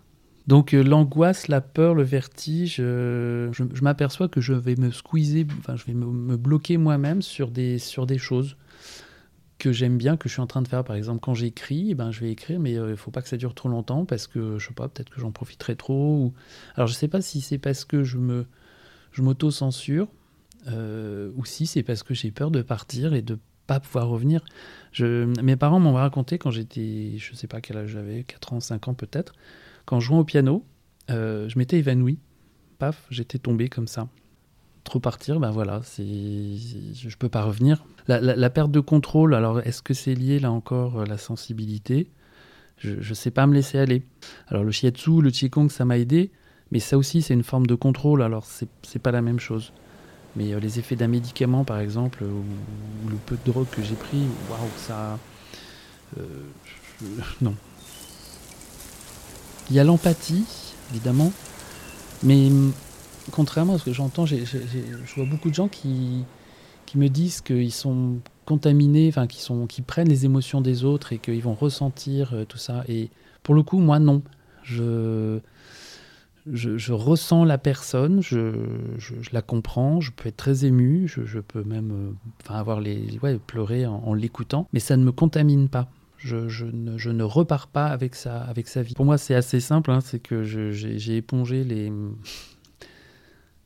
Donc 0.48 0.74
euh, 0.74 0.82
l'angoisse, 0.84 1.48
la 1.48 1.62
peur, 1.62 1.94
le 1.94 2.04
vertige, 2.04 2.78
je, 2.78 3.84
m'aperçois 3.84 4.28
que 4.28 4.42
je 4.42 4.54
vais 4.54 4.76
me 4.76 4.92
squeezer, 4.92 5.46
enfin 5.60 5.76
je 5.76 5.86
vais 5.86 5.94
me, 5.94 6.38
bloquer 6.38 6.78
moi-même 6.78 7.22
sur 7.22 7.52
des, 7.52 7.78
sur 7.78 8.06
des 8.06 8.18
choses 8.18 8.58
que 9.62 9.72
j'aime 9.72 9.98
bien, 9.98 10.18
que 10.18 10.28
je 10.28 10.34
suis 10.34 10.42
en 10.42 10.48
train 10.48 10.64
de 10.64 10.68
faire. 10.68 10.84
Par 10.84 10.96
exemple, 10.96 11.20
quand 11.22 11.36
j'écris, 11.36 11.90
eh 11.92 11.96
ben, 11.96 12.10
je 12.12 12.22
vais 12.22 12.32
écrire, 12.32 12.60
mais 12.60 12.72
il 12.72 12.80
euh, 12.80 12.90
ne 12.92 12.96
faut 12.96 13.12
pas 13.12 13.22
que 13.22 13.30
ça 13.30 13.38
dure 13.38 13.54
trop 13.54 13.70
longtemps 13.70 14.06
parce 14.06 14.26
que, 14.26 14.58
je 14.58 14.68
sais 14.68 14.74
pas, 14.74 14.88
peut-être 14.90 15.12
que 15.12 15.22
j'en 15.22 15.32
profiterai 15.32 15.76
trop. 15.76 16.34
Alors, 16.76 16.88
je 16.88 16.94
sais 16.94 17.08
pas 17.08 17.22
si 17.22 17.42
c'est 17.42 17.60
parce 17.60 17.86
que 17.86 18.04
je 18.04 18.18
me 18.18 18.48
je 19.12 19.22
m'auto-censure 19.22 20.08
euh, 20.68 21.32
ou 21.36 21.46
si 21.46 21.66
c'est 21.66 21.84
parce 21.84 22.04
que 22.04 22.14
j'ai 22.14 22.32
peur 22.32 22.52
de 22.52 22.62
partir 22.62 23.14
et 23.14 23.22
de 23.22 23.40
pas 23.68 23.80
pouvoir 23.80 24.08
revenir. 24.08 24.44
Mes 25.00 25.56
parents 25.56 25.80
m'ont 25.80 25.94
raconté 25.94 26.38
quand 26.38 26.52
j'étais, 26.52 27.14
je 27.18 27.34
sais 27.36 27.48
pas 27.48 27.62
quel 27.62 27.78
âge 27.78 27.90
j'avais, 27.90 28.24
4 28.24 28.54
ans, 28.54 28.60
5 28.60 28.88
ans 28.90 28.94
peut-être, 28.94 29.34
quand 29.86 30.00
je 30.00 30.08
jouais 30.08 30.18
au 30.18 30.26
piano, 30.26 30.66
euh, 31.10 31.48
je 31.48 31.58
m'étais 31.58 31.78
évanoui. 31.78 32.20
Paf, 32.80 33.06
j'étais 33.10 33.38
tombé 33.38 33.70
comme 33.70 33.88
ça 33.88 34.08
trop 34.84 35.00
partir, 35.00 35.40
ben 35.40 35.52
voilà, 35.52 35.82
c'est, 35.84 36.04
je 36.04 37.18
peux 37.18 37.30
pas 37.30 37.44
revenir. 37.44 37.84
La, 38.08 38.50
perte 38.50 38.72
de 38.72 38.80
contrôle, 38.80 39.36
alors 39.36 39.60
est-ce 39.62 39.82
que 39.82 39.94
c'est 39.94 40.16
lié 40.16 40.40
là 40.40 40.52
encore 40.52 41.02
à 41.02 41.06
la 41.06 41.18
sensibilité? 41.18 42.10
Je, 42.78 42.96
ne 42.96 43.14
sais 43.14 43.32
pas 43.32 43.46
me 43.46 43.54
laisser 43.54 43.78
aller. 43.78 44.04
Alors 44.48 44.64
le 44.64 44.72
shiatsu, 44.72 45.22
le 45.22 45.30
qigong, 45.30 45.70
ça 45.70 45.86
m'a 45.86 45.98
aidé, 45.98 46.32
mais 46.72 46.80
ça 46.80 46.98
aussi 46.98 47.22
c'est 47.22 47.34
une 47.34 47.44
forme 47.44 47.68
de 47.68 47.76
contrôle, 47.76 48.22
alors 48.24 48.46
c'est, 48.46 48.68
c'est 48.82 49.00
pas 49.00 49.12
la 49.12 49.22
même 49.22 49.40
chose. 49.40 49.72
Mais 50.36 50.54
euh, 50.54 50.60
les 50.60 50.80
effets 50.80 50.96
d'un 50.96 51.08
médicament 51.08 51.64
par 51.64 51.80
exemple, 51.80 52.24
ou, 52.24 53.10
le 53.10 53.16
peu 53.26 53.38
de 53.44 53.52
drogue 53.52 53.68
que 53.72 53.82
j'ai 53.82 53.96
pris, 53.96 54.26
waouh, 54.50 54.70
ça. 54.78 55.20
Euh, 56.18 56.24
non. 57.42 57.56
Il 59.70 59.76
y 59.76 59.80
a 59.80 59.84
l'empathie, 59.84 60.46
évidemment, 60.92 61.32
mais 62.24 62.50
contrairement 63.32 63.76
à 63.76 63.80
ce 63.80 63.86
que 63.86 63.94
j'entends, 63.94 64.26
je 64.26 64.36
vois 65.16 65.26
beaucoup 65.26 65.50
de 65.50 65.56
gens 65.56 65.68
qui, 65.68 66.26
qui 66.86 66.98
me 66.98 67.08
disent 67.08 67.42
qu'ils 67.42 67.72
sont 67.72 68.18
contaminés, 68.46 69.08
enfin 69.08 69.28
qui 69.28 69.40
sont, 69.42 69.68
qui 69.68 69.82
prennent 69.82 70.10
les 70.10 70.26
émotions 70.26 70.60
des 70.60 70.84
autres 70.84 71.14
et 71.14 71.20
qu'ils 71.20 71.42
vont 71.42 71.54
ressentir 71.54 72.34
euh, 72.34 72.44
tout 72.44 72.58
ça. 72.58 72.84
Et 72.90 73.10
pour 73.44 73.56
le 73.56 73.64
coup, 73.64 73.80
moi 73.80 74.00
non. 74.00 74.22
Je 74.64 75.40
je, 76.50 76.94
ressens 76.94 77.46
la 77.46 77.58
personne, 77.58 78.22
je, 78.22 78.56
la 79.32 79.42
comprends, 79.42 80.02
je 80.02 80.12
peux 80.12 80.30
être 80.30 80.38
très 80.38 80.66
ému, 80.66 81.08
je, 81.08 81.40
peux 81.40 81.64
même 81.64 81.92
euh, 81.92 82.54
avoir 82.54 82.82
les, 82.82 83.20
pleurer 83.46 83.86
en, 83.86 84.14
l'écoutant, 84.14 84.68
mais 84.74 84.80
ça 84.80 84.98
ne 84.98 85.04
me 85.04 85.12
contamine 85.12 85.70
pas. 85.70 85.90
Je, 86.18 86.66
ne, 86.66 87.24
repars 87.24 87.68
pas 87.68 87.88
avec 87.88 88.16
sa, 88.16 88.42
avec 88.42 88.68
sa 88.68 88.84
vie. 88.84 88.94
Pour 88.94 89.06
moi, 89.06 89.18
c'est 89.18 89.36
assez 89.36 89.60
simple, 89.60 89.92
hein, 89.92 90.02
c'est 90.02 90.20
que 90.20 90.44
j'ai 90.44 91.18
épongé 91.18 91.64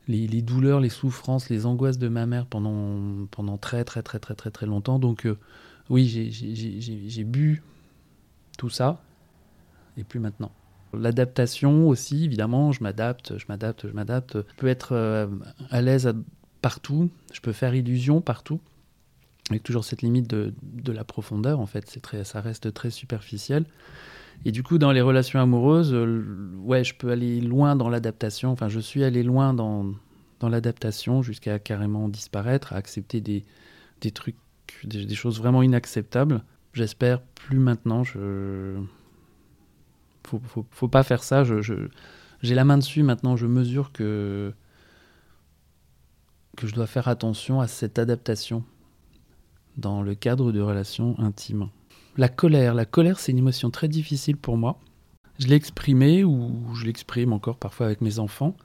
les, 0.07 0.41
douleurs, 0.41 0.79
les 0.79 0.89
souffrances, 0.89 1.49
les 1.49 1.65
angoisses 1.65 1.97
de 1.97 2.07
ma 2.07 2.25
mère 2.25 2.45
pendant, 2.45 3.25
pendant 3.31 3.57
très, 3.57 3.83
très, 3.83 4.01
très, 4.03 4.19
très, 4.19 4.35
très, 4.35 4.51
très 4.51 4.65
longtemps. 4.65 4.99
Donc, 4.99 5.25
euh, 5.25 5.37
oui, 5.89 6.07
j'ai 6.07 7.23
bu 7.23 7.61
tout 8.57 8.69
ça, 8.69 9.01
et 9.97 10.03
plus 10.03 10.19
maintenant. 10.19 10.51
L'adaptation 10.99 11.87
aussi, 11.87 12.25
évidemment, 12.25 12.71
je 12.71 12.83
m'adapte, 12.83 13.37
je 13.37 13.45
m'adapte, 13.49 13.87
je 13.87 13.93
m'adapte. 13.93 14.37
Je 14.37 14.55
peux 14.57 14.67
être 14.67 14.93
euh, 14.93 15.27
à 15.69 15.81
l'aise 15.81 16.13
partout, 16.61 17.09
je 17.33 17.41
peux 17.41 17.51
faire 17.51 17.75
illusion 17.75 18.21
partout, 18.21 18.59
avec 19.49 19.63
toujours 19.63 19.85
cette 19.85 20.01
limite 20.01 20.27
de, 20.27 20.91
la 20.91 21.03
profondeur, 21.03 21.59
en 21.59 21.65
fait. 21.65 21.99
Très, 22.01 22.23
ça 22.23 22.41
reste 22.41 22.73
très 22.73 22.89
superficiel. 22.89 23.65
Et 24.43 24.51
du 24.51 24.63
coup, 24.63 24.77
dans 24.77 24.91
les 24.91 25.01
relations 25.01 25.39
amoureuses, 25.39 25.93
euh, 25.93 26.23
ouais, 26.57 26.83
je 26.83 26.95
peux 26.95 27.11
aller 27.11 27.39
loin 27.39 27.75
dans 27.75 27.89
l'adaptation. 27.89 28.51
Enfin, 28.51 28.67
je 28.67 28.79
suis 28.79 29.03
allé 29.03 29.23
loin 29.23 29.53
dans, 29.53 29.93
dans 30.39 30.49
l'adaptation 30.49 31.21
jusqu'à 31.21 31.59
carrément 31.59 32.09
disparaître, 32.09 32.73
à 32.73 32.77
accepter 32.77 33.21
des, 33.21 33.45
des 34.01 34.11
trucs, 34.11 34.35
des, 34.83 35.05
des 35.05 35.15
choses 35.15 35.39
vraiment 35.39 35.61
inacceptables. 35.61 36.43
J'espère 36.73 37.21
plus 37.21 37.59
maintenant. 37.59 38.03
Je, 38.03 38.77
faut, 40.25 40.41
faut, 40.45 40.65
faut, 40.71 40.87
pas 40.87 41.03
faire 41.03 41.23
ça. 41.23 41.43
J'ai 41.43 42.55
la 42.55 42.65
main 42.65 42.77
dessus 42.77 43.03
maintenant. 43.03 43.35
Je 43.35 43.47
mesure 43.47 43.91
que 43.91 44.53
je 46.63 46.73
dois 46.73 46.87
faire 46.87 47.07
attention 47.07 47.61
à 47.61 47.67
cette 47.67 47.99
adaptation 47.99 48.63
dans 49.77 50.01
le 50.01 50.15
cadre 50.15 50.51
de 50.51 50.61
relations 50.61 51.19
intimes. 51.19 51.69
La 52.17 52.29
colère, 52.29 52.73
la 52.73 52.85
colère, 52.85 53.19
c'est 53.19 53.31
une 53.31 53.39
émotion 53.39 53.69
très 53.69 53.87
difficile 53.87 54.37
pour 54.37 54.57
moi. 54.57 54.79
Je 55.37 55.47
l'ai 55.47 55.55
exprimée 55.55 56.23
ou 56.23 56.63
je 56.73 56.85
l'exprime 56.85 57.33
encore 57.33 57.57
parfois 57.57 57.87
avec 57.87 57.99
mes 57.99 58.19
enfants. 58.19 58.55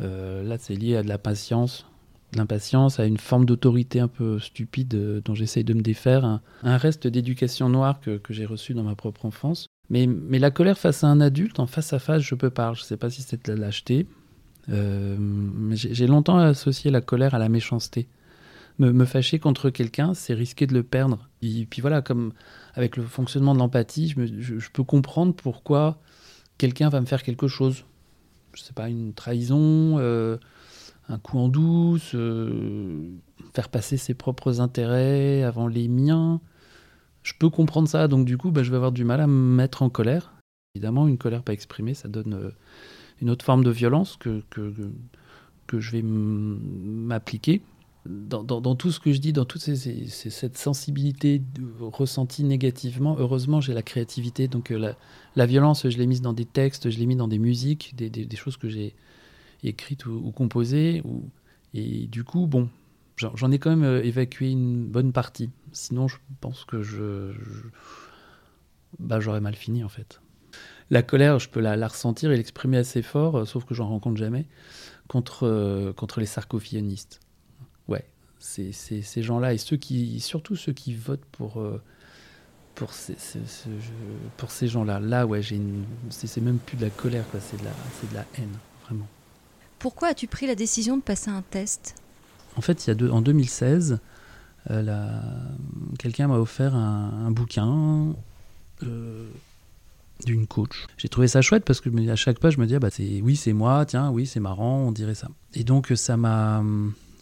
Euh, 0.00 0.42
là, 0.42 0.58
c'est 0.58 0.74
lié 0.74 0.96
à 0.96 1.02
de 1.02 1.08
la 1.08 1.16
patience, 1.16 1.86
l'impatience, 2.34 3.00
à 3.00 3.06
une 3.06 3.16
forme 3.16 3.46
d'autorité 3.46 4.00
un 4.00 4.08
peu 4.08 4.38
stupide 4.38 4.94
euh, 4.94 5.22
dont 5.24 5.34
j'essaye 5.34 5.64
de 5.64 5.72
me 5.72 5.80
défaire, 5.80 6.26
un, 6.26 6.42
un 6.62 6.76
reste 6.76 7.06
d'éducation 7.06 7.70
noire 7.70 8.00
que, 8.00 8.18
que 8.18 8.34
j'ai 8.34 8.44
reçu 8.44 8.74
dans 8.74 8.82
ma 8.82 8.96
propre 8.96 9.24
enfance. 9.24 9.66
Mais, 9.90 10.06
la 10.38 10.50
colère 10.50 10.78
face 10.78 11.04
à 11.04 11.08
un 11.08 11.20
adulte, 11.20 11.60
en 11.60 11.66
face 11.66 11.92
à 11.92 11.98
face, 11.98 12.22
je 12.22 12.34
peux 12.34 12.50
pas. 12.50 12.72
Je 12.72 12.82
sais 12.82 12.96
pas 12.96 13.10
si 13.10 13.22
c'est 13.22 13.46
de 13.46 13.52
la 13.52 13.58
lâcheté. 13.58 14.06
Euh, 14.70 15.16
j'ai 15.72 16.06
longtemps 16.06 16.38
associé 16.38 16.90
la 16.90 17.00
colère 17.00 17.34
à 17.34 17.38
la 17.38 17.48
méchanceté. 17.48 18.08
Me, 18.78 18.92
me 18.92 19.04
fâcher 19.04 19.38
contre 19.38 19.70
quelqu'un, 19.70 20.14
c'est 20.14 20.34
risquer 20.34 20.66
de 20.66 20.74
le 20.74 20.82
perdre. 20.82 21.28
Et 21.42 21.66
puis 21.66 21.80
voilà, 21.80 22.02
comme 22.02 22.32
avec 22.74 22.96
le 22.96 23.04
fonctionnement 23.04 23.54
de 23.54 23.58
l'empathie, 23.58 24.08
je, 24.08 24.58
je, 24.58 24.70
peux 24.72 24.82
comprendre 24.82 25.34
pourquoi 25.34 26.00
quelqu'un 26.58 26.88
va 26.88 27.00
me 27.00 27.06
faire 27.06 27.22
quelque 27.22 27.46
chose. 27.46 27.84
Je 28.54 28.62
sais 28.62 28.72
pas, 28.72 28.88
une 28.88 29.12
trahison, 29.12 29.98
euh, 29.98 30.38
un 31.08 31.18
coup 31.18 31.38
en 31.38 31.48
douce, 31.48 32.12
euh, 32.14 33.10
faire 33.52 33.68
passer 33.68 33.96
ses 33.96 34.14
propres 34.14 34.60
intérêts 34.60 35.42
avant 35.42 35.68
les 35.68 35.88
miens 35.88 36.40
je 37.24 37.32
peux 37.38 37.48
comprendre 37.50 37.88
ça, 37.88 38.06
donc 38.06 38.26
du 38.26 38.38
coup, 38.38 38.52
bah, 38.52 38.62
je 38.62 38.70
vais 38.70 38.76
avoir 38.76 38.92
du 38.92 39.02
mal 39.02 39.20
à 39.20 39.26
me 39.26 39.56
mettre 39.56 39.82
en 39.82 39.88
colère. 39.88 40.34
Évidemment, 40.76 41.08
une 41.08 41.18
colère 41.18 41.42
pas 41.42 41.54
exprimée, 41.54 41.94
ça 41.94 42.06
donne 42.06 42.34
euh, 42.34 42.50
une 43.20 43.30
autre 43.30 43.44
forme 43.44 43.64
de 43.64 43.70
violence 43.70 44.16
que, 44.16 44.42
que, 44.50 44.72
que 45.66 45.80
je 45.80 45.90
vais 45.92 46.02
m'appliquer. 46.02 47.62
Dans, 48.06 48.44
dans, 48.44 48.74
tout 48.74 48.92
ce 48.92 49.00
que 49.00 49.12
je 49.14 49.18
dis, 49.18 49.32
dans 49.32 49.46
toute 49.46 49.62
cette 49.62 50.58
sensibilité 50.58 51.40
ressentie 51.80 52.44
négativement, 52.44 53.16
heureusement, 53.18 53.62
j'ai 53.62 53.72
la 53.72 53.82
créativité. 53.82 54.46
Donc 54.46 54.70
euh, 54.70 54.78
la, 54.78 54.96
la, 55.36 55.46
violence, 55.46 55.88
je 55.88 55.96
l'ai 55.96 56.06
mise 56.06 56.20
dans 56.20 56.34
des 56.34 56.44
textes, 56.44 56.90
je 56.90 56.98
l'ai 56.98 57.06
mis 57.06 57.16
dans 57.16 57.28
des 57.28 57.38
musiques, 57.38 57.94
des, 57.96 58.10
des, 58.10 58.36
choses 58.36 58.58
que 58.58 58.68
j'ai 58.68 58.94
écrites 59.62 60.04
ou, 60.04 60.30
composées. 60.32 61.02
Et 61.72 62.06
du 62.06 62.24
coup, 62.24 62.46
bon, 62.46 62.68
j'en 63.16 63.50
ai 63.50 63.58
quand 63.58 63.70
même 63.70 63.84
euh, 63.84 64.04
évacué 64.04 64.50
une 64.50 64.86
bonne 64.86 65.12
partie. 65.12 65.50
Sinon, 65.72 66.08
je 66.08 66.16
pense 66.40 66.64
que 66.64 66.82
je, 66.82 67.32
bah, 68.98 69.20
j'aurais 69.20 69.40
mal 69.40 69.54
fini 69.54 69.84
en 69.84 69.88
fait. 69.88 70.20
La 70.90 71.02
colère, 71.02 71.38
je 71.38 71.48
peux 71.48 71.60
la, 71.60 71.88
ressentir 71.88 72.30
et 72.30 72.36
l'exprimer 72.36 72.76
assez 72.78 73.02
fort, 73.02 73.38
euh, 73.38 73.44
sauf 73.44 73.64
que 73.64 73.74
j'en 73.74 73.88
rencontre 73.88 74.16
jamais, 74.16 74.46
contre, 75.08 75.46
euh, 75.46 75.92
contre 75.92 76.20
les 76.20 76.26
sarcophonistes. 76.26 77.20
Ouais, 77.88 78.04
c'est 78.38 78.72
ces 78.72 79.22
gens-là 79.22 79.54
et 79.54 79.58
ceux 79.58 79.76
qui, 79.76 80.20
surtout 80.20 80.56
ceux 80.56 80.72
qui 80.72 80.94
votent 80.94 81.24
pour, 81.32 81.62
pour 82.74 82.92
ces, 82.92 83.16
ces 83.18 84.68
gens-là. 84.68 85.00
Là, 85.00 85.26
ouais, 85.26 85.40
c'est 86.10 86.40
même 86.40 86.58
plus 86.58 86.76
de 86.76 86.82
la 86.82 86.90
colère, 86.90 87.24
c'est 87.40 87.58
de, 87.58 87.64
la, 87.64 87.70
de 87.70 88.14
la 88.14 88.26
haine, 88.38 88.56
vraiment. 88.84 89.06
Pourquoi 89.78 90.08
as-tu 90.08 90.26
pris 90.26 90.46
la 90.46 90.54
décision 90.54 90.96
de 90.96 91.02
passer 91.02 91.30
un 91.30 91.42
test? 91.42 91.94
En 92.56 92.60
fait, 92.60 92.86
il 92.86 92.88
y 92.88 92.90
a 92.90 92.94
deux, 92.94 93.10
en 93.10 93.20
2016, 93.20 93.98
euh, 94.70 95.20
quelqu'un 95.98 96.28
m'a 96.28 96.38
offert 96.38 96.74
un, 96.74 97.30
bouquin 97.30 98.14
euh, 98.82 99.28
d'une 100.24 100.46
coach. 100.46 100.86
J'ai 100.96 101.08
trouvé 101.08 101.28
ça 101.28 101.42
chouette 101.42 101.64
parce 101.64 101.80
que 101.80 102.10
à 102.10 102.16
chaque 102.16 102.38
page, 102.38 102.54
je 102.54 102.60
me 102.60 102.66
disais, 102.66 102.78
bah, 102.78 102.90
c'est, 102.90 103.20
oui, 103.22 103.36
c'est 103.36 103.52
moi, 103.52 103.84
tiens, 103.86 104.10
oui, 104.10 104.26
c'est 104.26 104.40
marrant, 104.40 104.78
on 104.78 104.92
dirait 104.92 105.14
ça. 105.14 105.28
Et 105.54 105.64
donc, 105.64 105.92
ça 105.94 106.16
m'a 106.16 106.62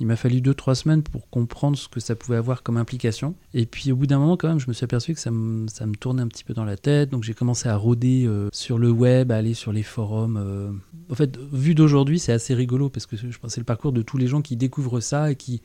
il 0.03 0.07
m'a 0.07 0.17
fallu 0.17 0.41
2-3 0.41 0.75
semaines 0.75 1.03
pour 1.05 1.31
comprendre 1.31 1.79
ce 1.79 1.87
que 1.87 2.01
ça 2.01 2.17
pouvait 2.17 2.37
avoir 2.37 2.65
comme 2.65 2.77
implication. 2.77 3.37
Et 3.55 3.67
puis 3.67 3.93
au 3.93 3.97
bout 3.97 4.09
d'un 4.09 4.19
moment, 4.19 4.37
quand 4.37 4.49
même, 4.49 4.59
je 4.59 4.67
me 4.67 4.73
suis 4.73 4.83
aperçu 4.83 5.15
que 5.15 5.21
ça 5.21 5.31
me, 5.31 5.69
ça 5.69 5.87
me 5.87 5.95
tournait 5.95 6.23
un 6.23 6.27
petit 6.27 6.43
peu 6.43 6.55
dans 6.55 6.65
la 6.65 6.77
tête. 6.77 7.11
Donc 7.11 7.23
j'ai 7.23 7.35
commencé 7.35 7.69
à 7.69 7.77
rôder 7.77 8.25
euh, 8.27 8.49
sur 8.53 8.79
le 8.79 8.91
web, 8.91 9.31
à 9.31 9.37
aller 9.37 9.55
sur 9.55 9.73
les 9.73 9.85
forums. 9.85 10.37
Euh. 10.37 10.73
En 11.09 11.15
fait, 11.15 11.39
vu 11.53 11.77
d'aujourd'hui, 11.77 12.19
c'est 12.19 12.33
assez 12.33 12.53
rigolo 12.53 12.89
parce 12.89 13.07
que 13.07 13.17
je 13.17 13.39
pensais 13.39 13.61
le 13.61 13.65
parcours 13.65 13.93
de 13.93 14.03
tous 14.03 14.19
les 14.19 14.27
gens 14.27 14.43
qui 14.43 14.57
découvrent 14.57 14.99
ça 14.99 15.31
et 15.31 15.37
qui 15.37 15.63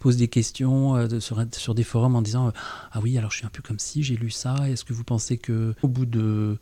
posent 0.00 0.16
des 0.16 0.26
questions 0.26 0.96
euh, 0.96 1.20
sur, 1.20 1.40
sur, 1.52 1.76
des 1.76 1.84
forums 1.84 2.16
en 2.16 2.22
disant 2.22 2.52
Ah 2.90 2.98
oui, 3.04 3.16
alors 3.18 3.30
je 3.30 3.36
suis 3.36 3.46
un 3.46 3.50
peu 3.50 3.62
comme 3.62 3.78
si, 3.78 4.02
j'ai 4.02 4.16
lu 4.16 4.30
ça. 4.30 4.68
Est-ce 4.68 4.84
que 4.84 4.94
vous 4.94 5.04
pensez 5.04 5.38
que 5.38 5.74
au 5.82 5.88
bout 5.88 6.06
de 6.06 6.58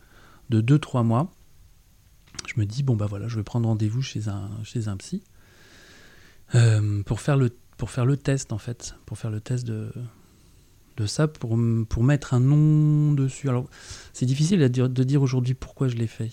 2-3 0.52 1.02
mois, 1.02 1.32
je 2.54 2.60
me 2.60 2.66
dis 2.66 2.82
Bon, 2.82 2.96
bah 2.96 3.06
voilà, 3.08 3.28
je 3.28 3.36
vais 3.36 3.44
prendre 3.44 3.66
rendez-vous 3.66 4.02
chez 4.02 4.28
un, 4.28 4.50
chez 4.62 4.88
un 4.88 4.98
psy. 4.98 5.22
Euh, 6.54 7.02
pour, 7.02 7.20
faire 7.20 7.36
le, 7.36 7.50
pour 7.76 7.90
faire 7.90 8.06
le 8.06 8.16
test, 8.16 8.52
en 8.52 8.58
fait, 8.58 8.96
pour 9.06 9.18
faire 9.18 9.30
le 9.30 9.40
test 9.40 9.66
de, 9.66 9.90
de 10.96 11.06
ça, 11.06 11.26
pour, 11.26 11.58
pour 11.88 12.04
mettre 12.04 12.34
un 12.34 12.40
nom 12.40 13.12
dessus. 13.12 13.48
Alors, 13.48 13.68
c'est 14.12 14.26
difficile 14.26 14.60
de 14.60 15.04
dire, 15.04 15.22
aujourd'hui 15.22 15.54
pourquoi 15.54 15.88
je 15.88 15.96
l'ai 15.96 16.06
fait. 16.06 16.30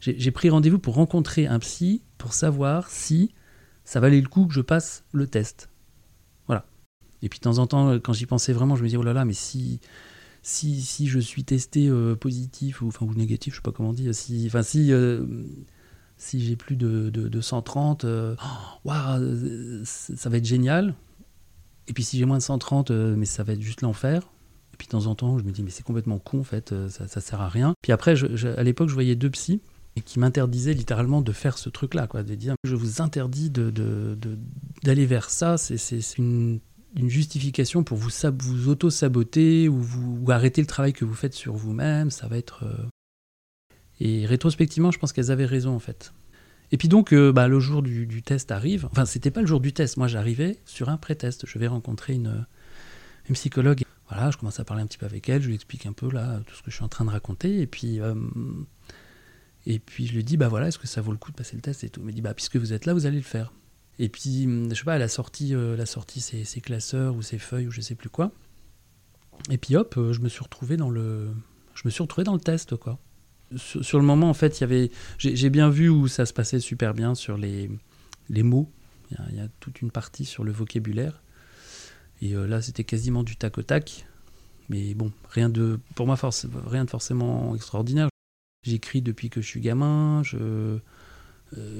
J'ai 0.00 0.30
pris 0.30 0.50
rendez-vous 0.50 0.78
pour 0.78 0.94
rencontrer 0.94 1.46
un 1.46 1.58
psy 1.60 2.02
pour 2.18 2.34
savoir 2.34 2.90
si 2.90 3.32
ça 3.84 4.00
valait 4.00 4.20
le 4.20 4.28
coup 4.28 4.46
que 4.46 4.54
je 4.54 4.60
passe 4.60 5.04
le 5.12 5.26
test. 5.26 5.68
Voilà. 6.46 6.66
Et 7.22 7.28
puis 7.28 7.38
de 7.38 7.44
temps 7.44 7.58
en 7.58 7.66
temps, 7.66 7.98
quand 8.00 8.12
j'y 8.12 8.26
pensais 8.26 8.52
vraiment, 8.52 8.76
je 8.76 8.82
me 8.82 8.88
disais, 8.88 8.96
oh 8.96 9.02
là 9.02 9.12
là, 9.12 9.24
mais 9.24 9.32
si, 9.32 9.80
si, 10.42 10.82
si 10.82 11.06
je 11.06 11.20
suis 11.20 11.44
testé 11.44 11.88
euh, 11.88 12.16
positif 12.16 12.82
ou, 12.82 12.88
enfin, 12.88 13.06
ou 13.06 13.14
négatif, 13.14 13.54
je 13.54 13.58
sais 13.58 13.62
pas 13.62 13.72
comment 13.72 13.92
dire, 13.92 14.14
si, 14.14 14.44
enfin, 14.46 14.62
si, 14.62 14.92
euh, 14.92 15.24
si 16.22 16.40
j'ai 16.40 16.56
plus 16.56 16.76
de, 16.76 17.10
de, 17.10 17.40
130, 17.40 18.04
euh, 18.04 18.36
ça 19.84 20.30
va 20.30 20.36
être 20.36 20.44
génial. 20.44 20.94
Et 21.88 21.92
puis 21.92 22.04
si 22.04 22.16
j'ai 22.16 22.24
moins 22.24 22.38
de 22.38 22.42
130, 22.42 22.90
euh, 22.90 23.16
mais 23.16 23.26
ça 23.26 23.42
va 23.42 23.54
être 23.54 23.60
juste 23.60 23.82
l'enfer. 23.82 24.30
Et 24.72 24.76
puis 24.76 24.86
de 24.86 24.92
temps 24.92 25.06
en 25.06 25.16
temps, 25.16 25.38
je 25.38 25.44
me 25.44 25.50
dis, 25.50 25.64
mais 25.64 25.70
c'est 25.70 25.82
complètement 25.82 26.18
con, 26.18 26.40
en 26.40 26.44
fait, 26.44 26.72
euh, 26.72 26.88
ça, 26.88 27.08
ça 27.08 27.20
sert 27.20 27.40
à 27.40 27.48
rien. 27.48 27.74
Puis 27.82 27.90
après, 27.90 28.14
à 28.56 28.62
l'époque, 28.62 28.88
je 28.88 28.94
voyais 28.94 29.16
deux 29.16 29.30
psys 29.30 29.60
qui 30.04 30.20
m'interdisaient 30.20 30.72
littéralement 30.72 31.20
de 31.20 31.32
faire 31.32 31.58
ce 31.58 31.68
truc-là, 31.68 32.06
quoi, 32.06 32.22
de 32.22 32.34
dire, 32.34 32.54
je 32.64 32.76
vous 32.76 33.02
interdis 33.02 33.50
d'aller 33.50 33.72
de, 33.72 34.16
de, 34.84 35.02
vers 35.02 35.28
ça, 35.28 35.58
c'est 35.58 36.16
une, 36.16 36.60
une, 36.96 37.10
justification 37.10 37.82
pour 37.84 37.98
vous, 37.98 38.10
vous 38.38 38.68
auto-saboter 38.68 39.68
ou 39.68 40.30
arrêter 40.30 40.62
le 40.62 40.66
travail 40.66 40.94
que 40.94 41.04
vous 41.04 41.14
faites 41.14 41.34
sur 41.34 41.54
vous-même, 41.54 42.10
ça 42.10 42.28
va 42.28 42.38
être... 42.38 42.64
Et 44.04 44.26
rétrospectivement, 44.26 44.90
je 44.90 44.98
pense 44.98 45.12
qu'elles 45.12 45.30
avaient 45.30 45.46
raison 45.46 45.76
en 45.76 45.78
fait. 45.78 46.12
Et 46.72 46.76
puis 46.76 46.88
donc, 46.88 47.12
euh, 47.12 47.32
bah, 47.32 47.46
le 47.46 47.60
jour 47.60 47.82
du, 47.82 48.22
test 48.22 48.50
arrive. 48.50 48.88
Enfin, 48.90 49.04
c'était 49.04 49.30
pas 49.30 49.42
le 49.42 49.46
jour 49.46 49.60
du 49.60 49.72
test. 49.72 49.96
Moi, 49.96 50.08
j'arrivais 50.08 50.58
sur 50.64 50.88
un 50.88 50.96
pré-test. 50.96 51.46
Je 51.46 51.58
vais 51.60 51.68
rencontrer 51.68 52.14
une, 52.14 52.44
une, 53.28 53.34
psychologue. 53.36 53.82
Voilà, 54.08 54.32
je 54.32 54.38
commence 54.38 54.58
à 54.58 54.64
parler 54.64 54.82
un 54.82 54.86
petit 54.86 54.98
peu 54.98 55.06
avec 55.06 55.28
elle. 55.28 55.40
Je 55.40 55.46
lui 55.46 55.54
explique 55.54 55.86
un 55.86 55.92
peu 55.92 56.10
là 56.10 56.40
tout 56.46 56.56
ce 56.56 56.62
que 56.62 56.72
je 56.72 56.74
suis 56.74 56.84
en 56.84 56.88
train 56.88 57.04
de 57.04 57.10
raconter. 57.10 57.60
Et 57.60 57.68
puis, 57.68 58.00
euh, 58.00 58.16
et 59.66 59.78
puis 59.78 60.08
je 60.08 60.14
lui 60.14 60.24
dis, 60.24 60.36
bah 60.36 60.48
voilà, 60.48 60.66
est-ce 60.66 60.80
que 60.80 60.88
ça 60.88 61.00
vaut 61.00 61.12
le 61.12 61.18
coup 61.18 61.30
de 61.30 61.36
passer 61.36 61.54
le 61.54 61.62
test 61.62 61.84
et 61.84 61.88
tout? 61.88 62.00
Elle 62.00 62.06
me 62.06 62.12
dit, 62.12 62.22
bah 62.22 62.34
puisque 62.34 62.56
vous 62.56 62.72
êtes 62.72 62.86
là, 62.86 62.94
vous 62.94 63.06
allez 63.06 63.18
le 63.18 63.22
faire. 63.22 63.52
Et 64.00 64.08
puis, 64.08 64.48
je 64.68 64.74
sais 64.74 64.82
pas, 64.82 64.96
elle 64.96 65.02
a 65.02 65.08
sorti, 65.08 65.54
euh, 65.54 65.76
elle 65.78 65.86
ses, 65.86 66.60
classeurs 66.60 67.14
ou 67.14 67.22
ses 67.22 67.38
feuilles 67.38 67.68
ou 67.68 67.70
je 67.70 67.80
sais 67.80 67.94
plus 67.94 68.08
quoi. 68.08 68.32
Et 69.48 69.58
puis 69.58 69.76
hop, 69.76 69.94
je 69.96 70.18
me 70.20 70.28
suis 70.28 70.42
retrouvé 70.42 70.76
dans 70.76 70.90
le, 70.90 71.30
je 71.74 71.82
me 71.84 71.90
suis 71.90 72.02
retrouvé 72.02 72.24
dans 72.24 72.34
le 72.34 72.40
test 72.40 72.76
quoi. 72.76 72.98
Sur, 73.56 73.98
le 73.98 74.04
moment, 74.04 74.30
en 74.30 74.34
fait, 74.34 74.64
j'ai 75.18 75.50
bien 75.50 75.68
vu 75.70 75.88
où 75.88 76.08
ça 76.08 76.26
se 76.26 76.32
passait 76.32 76.60
super 76.60 76.94
bien 76.94 77.14
sur 77.14 77.36
les, 77.36 77.70
mots. 78.30 78.70
Il 79.10 79.36
y, 79.36 79.40
a, 79.40 79.48
toute 79.60 79.82
une 79.82 79.90
partie 79.90 80.24
sur 80.24 80.44
le 80.44 80.52
vocabulaire. 80.52 81.22
Et 82.22 82.34
euh, 82.34 82.46
là, 82.46 82.62
c'était 82.62 82.84
quasiment 82.84 83.22
du 83.22 83.36
tac 83.36 83.58
au 83.58 83.62
tac. 83.62 84.06
Mais 84.68 84.94
bon, 84.94 85.12
rien 85.28 85.48
de, 85.48 85.78
pour 85.94 86.06
moi, 86.06 86.16
rien 86.66 86.84
de 86.84 86.90
forcément 86.90 87.54
extraordinaire. 87.54 88.08
J'écris 88.64 89.02
depuis 89.02 89.28
que 89.28 89.40
je 89.40 89.46
suis 89.46 89.60
gamin. 89.60 90.22
Euh, 90.34 90.78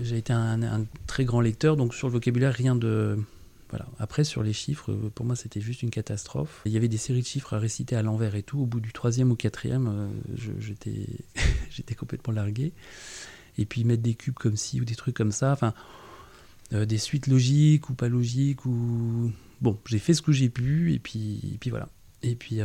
j'ai 0.03 0.19
été 0.19 0.33
un 0.33 0.85
très 1.07 1.25
grand 1.25 1.41
lecteur, 1.41 1.77
donc 1.77 1.95
sur 1.95 2.09
le 2.09 2.13
vocabulaire, 2.13 2.53
rien 2.53 2.75
de. 2.75 3.19
Voilà. 3.73 3.87
Après, 3.99 4.23
sur 4.23 4.43
les 4.43 4.53
chiffres, 4.53 4.93
euh, 4.93 5.11
pour 5.15 5.25
moi, 5.25 5.35
c'était 5.35 5.63
juste 5.63 5.83
une 5.83 5.89
catastrophe. 5.89 6.61
Il 6.67 6.73
y 6.73 6.77
avait 6.77 6.89
des 6.89 6.99
séries 6.99 7.23
de 7.23 7.27
chiffres 7.27 7.55
à 7.55 7.59
réciter 7.59 7.97
à 7.97 8.03
l'envers 8.03 8.35
et 8.35 8.43
tout. 8.43 8.61
Au 8.61 8.67
bout 8.67 8.81
du 8.81 8.93
troisième 8.93 9.31
ou 9.31 9.35
quatrième, 9.35 9.89
euh, 9.89 10.57
j'étais, 10.59 11.07
j'étais 11.71 11.95
complètement 11.95 12.35
largué. 12.35 12.75
Et 13.57 13.65
puis 13.65 13.85
mettre 13.85 14.03
des 14.03 14.15
cubes 14.15 14.35
comme 14.35 14.57
ci 14.57 14.83
ou 14.83 14.85
des 14.85 14.95
trucs 14.95 15.17
comme 15.17 15.33
ça. 15.33 15.53
Enfin, 15.53 15.73
euh, 16.75 16.85
des 16.85 16.99
suites 16.99 17.29
logiques 17.29 17.89
ou 17.89 17.95
pas 17.95 18.11
logiques 18.11 18.67
ou 18.67 19.33
bon, 19.63 19.79
j'ai 19.87 19.99
fait 19.99 20.13
ce 20.13 20.21
que 20.21 20.33
j'ai 20.33 20.51
pu 20.51 20.93
et 20.93 20.99
puis, 20.99 21.41
et 21.55 21.57
puis 21.59 21.71
voilà. 21.71 21.89
Et 22.23 22.35
puis 22.35 22.61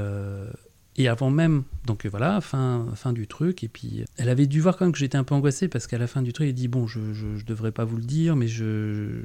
et 0.98 1.08
avant 1.08 1.30
même, 1.30 1.64
donc 1.86 2.06
voilà, 2.08 2.42
fin, 2.42 2.88
fin 2.96 3.14
du 3.14 3.28
truc. 3.28 3.64
Et 3.64 3.68
puis 3.68 4.04
elle 4.18 4.30
avait 4.30 4.48
dû 4.48 4.60
voir 4.62 4.78
quand 4.78 4.86
même 4.86 4.92
que 4.92 4.98
j'étais 4.98 5.18
un 5.18 5.24
peu 5.24 5.36
angoissé 5.36 5.68
parce 5.68 5.86
qu'à 5.88 5.98
la 5.98 6.08
fin 6.08 6.22
du 6.22 6.34
truc, 6.34 6.48
elle 6.48 6.54
dit 6.56 6.68
bon, 6.68 6.88
je, 6.88 7.14
je, 7.14 7.36
je 7.38 7.46
devrais 7.46 7.72
pas 7.72 7.86
vous 7.86 7.98
le 7.98 8.04
dire, 8.04 8.36
mais 8.36 8.48
je 8.48 9.22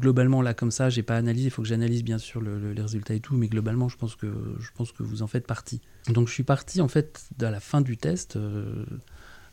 globalement 0.00 0.42
là 0.42 0.54
comme 0.54 0.70
ça, 0.70 0.90
j'ai 0.90 1.02
pas 1.02 1.16
analysé. 1.16 1.46
Il 1.46 1.50
faut 1.50 1.62
que 1.62 1.68
j'analyse 1.68 2.02
bien 2.02 2.18
sûr 2.18 2.40
le- 2.40 2.58
le- 2.58 2.72
les 2.72 2.82
résultats 2.82 3.14
et 3.14 3.20
tout, 3.20 3.34
mais 3.36 3.48
globalement, 3.48 3.88
je 3.88 3.96
pense 3.96 4.16
que 4.16 4.26
je 4.58 4.70
pense 4.74 4.92
que 4.92 5.02
vous 5.02 5.22
en 5.22 5.26
faites 5.26 5.46
partie. 5.46 5.80
Donc 6.08 6.28
je 6.28 6.32
suis 6.32 6.42
parti 6.42 6.80
en 6.80 6.88
fait 6.88 7.22
à 7.40 7.50
la 7.50 7.60
fin 7.60 7.80
du 7.80 7.96
test. 7.96 8.36
euh, 8.36 8.84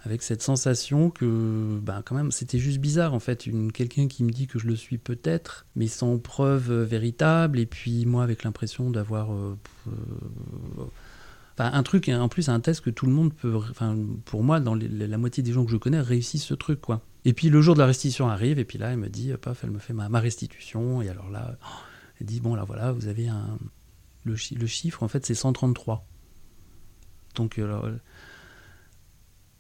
avec 0.06 0.24
cette 0.24 0.42
sensation 0.42 1.10
que 1.10 1.78
ben, 1.82 2.02
quand 2.06 2.16
même 2.16 2.32
c'était 2.32 2.58
juste 2.58 2.78
bizarre 2.78 3.14
en 3.14 3.20
fait 3.20 3.50
quelqu'un 3.74 4.08
qui 4.08 4.24
me 4.24 4.30
dit 4.32 4.48
que 4.48 4.58
je 4.58 4.66
le 4.66 4.78
suis 4.78 4.98
peut-être 4.98 5.66
mais 5.76 5.88
sans 5.88 6.18
preuve 6.20 6.72
euh, 6.72 6.86
véritable 6.86 7.60
et 7.60 7.66
puis 7.66 8.06
moi 8.06 8.24
avec 8.24 8.46
l'impression 8.46 8.92
d'avoir 8.92 9.34
euh, 9.34 9.58
enfin, 11.60 11.72
un 11.74 11.84
truc 11.84 12.10
en 12.10 12.30
plus 12.30 12.50
un 12.50 12.60
test 12.60 12.82
que 12.82 12.90
tout 12.90 13.06
le 13.06 13.12
monde 13.12 13.34
peut 13.34 13.56
enfin 13.56 13.98
pour 14.26 14.44
moi 14.44 14.60
dans 14.60 14.76
la 14.76 15.18
moitié 15.18 15.44
des 15.44 15.52
gens 15.52 15.66
que 15.66 15.72
je 15.72 15.78
connais 15.78 16.00
réussissent 16.00 16.46
ce 16.46 16.54
truc 16.54 16.80
quoi 16.82 17.02
et 17.26 17.34
puis 17.34 17.50
le 17.50 17.62
jour 17.62 17.74
de 17.76 17.80
la 17.80 17.86
restitution 17.86 18.30
arrive 18.30 18.60
et 18.60 18.66
puis 18.66 18.78
là 18.78 18.92
elle 18.92 18.98
me 18.98 19.10
dit 19.10 19.32
paf 19.42 19.64
elle 19.64 19.72
me 19.72 19.80
fait 19.80 19.94
ma, 19.94 20.08
restitution 20.20 21.02
et 21.02 21.10
alors 21.10 21.30
là 21.30 21.58
oh, 21.62 21.68
elle 22.20 22.28
dit 22.28 22.40
bon 22.40 22.56
là 22.56 22.64
voilà 22.64 22.92
vous 22.92 23.08
avez 23.08 23.28
un 23.28 23.58
le, 24.24 24.36
chi- 24.36 24.56
le 24.56 24.68
chiffre 24.68 25.04
en 25.04 25.08
fait 25.08 25.26
c'est 25.26 25.36
133 25.36 26.06
donc 27.36 27.58
alors, 27.60 27.86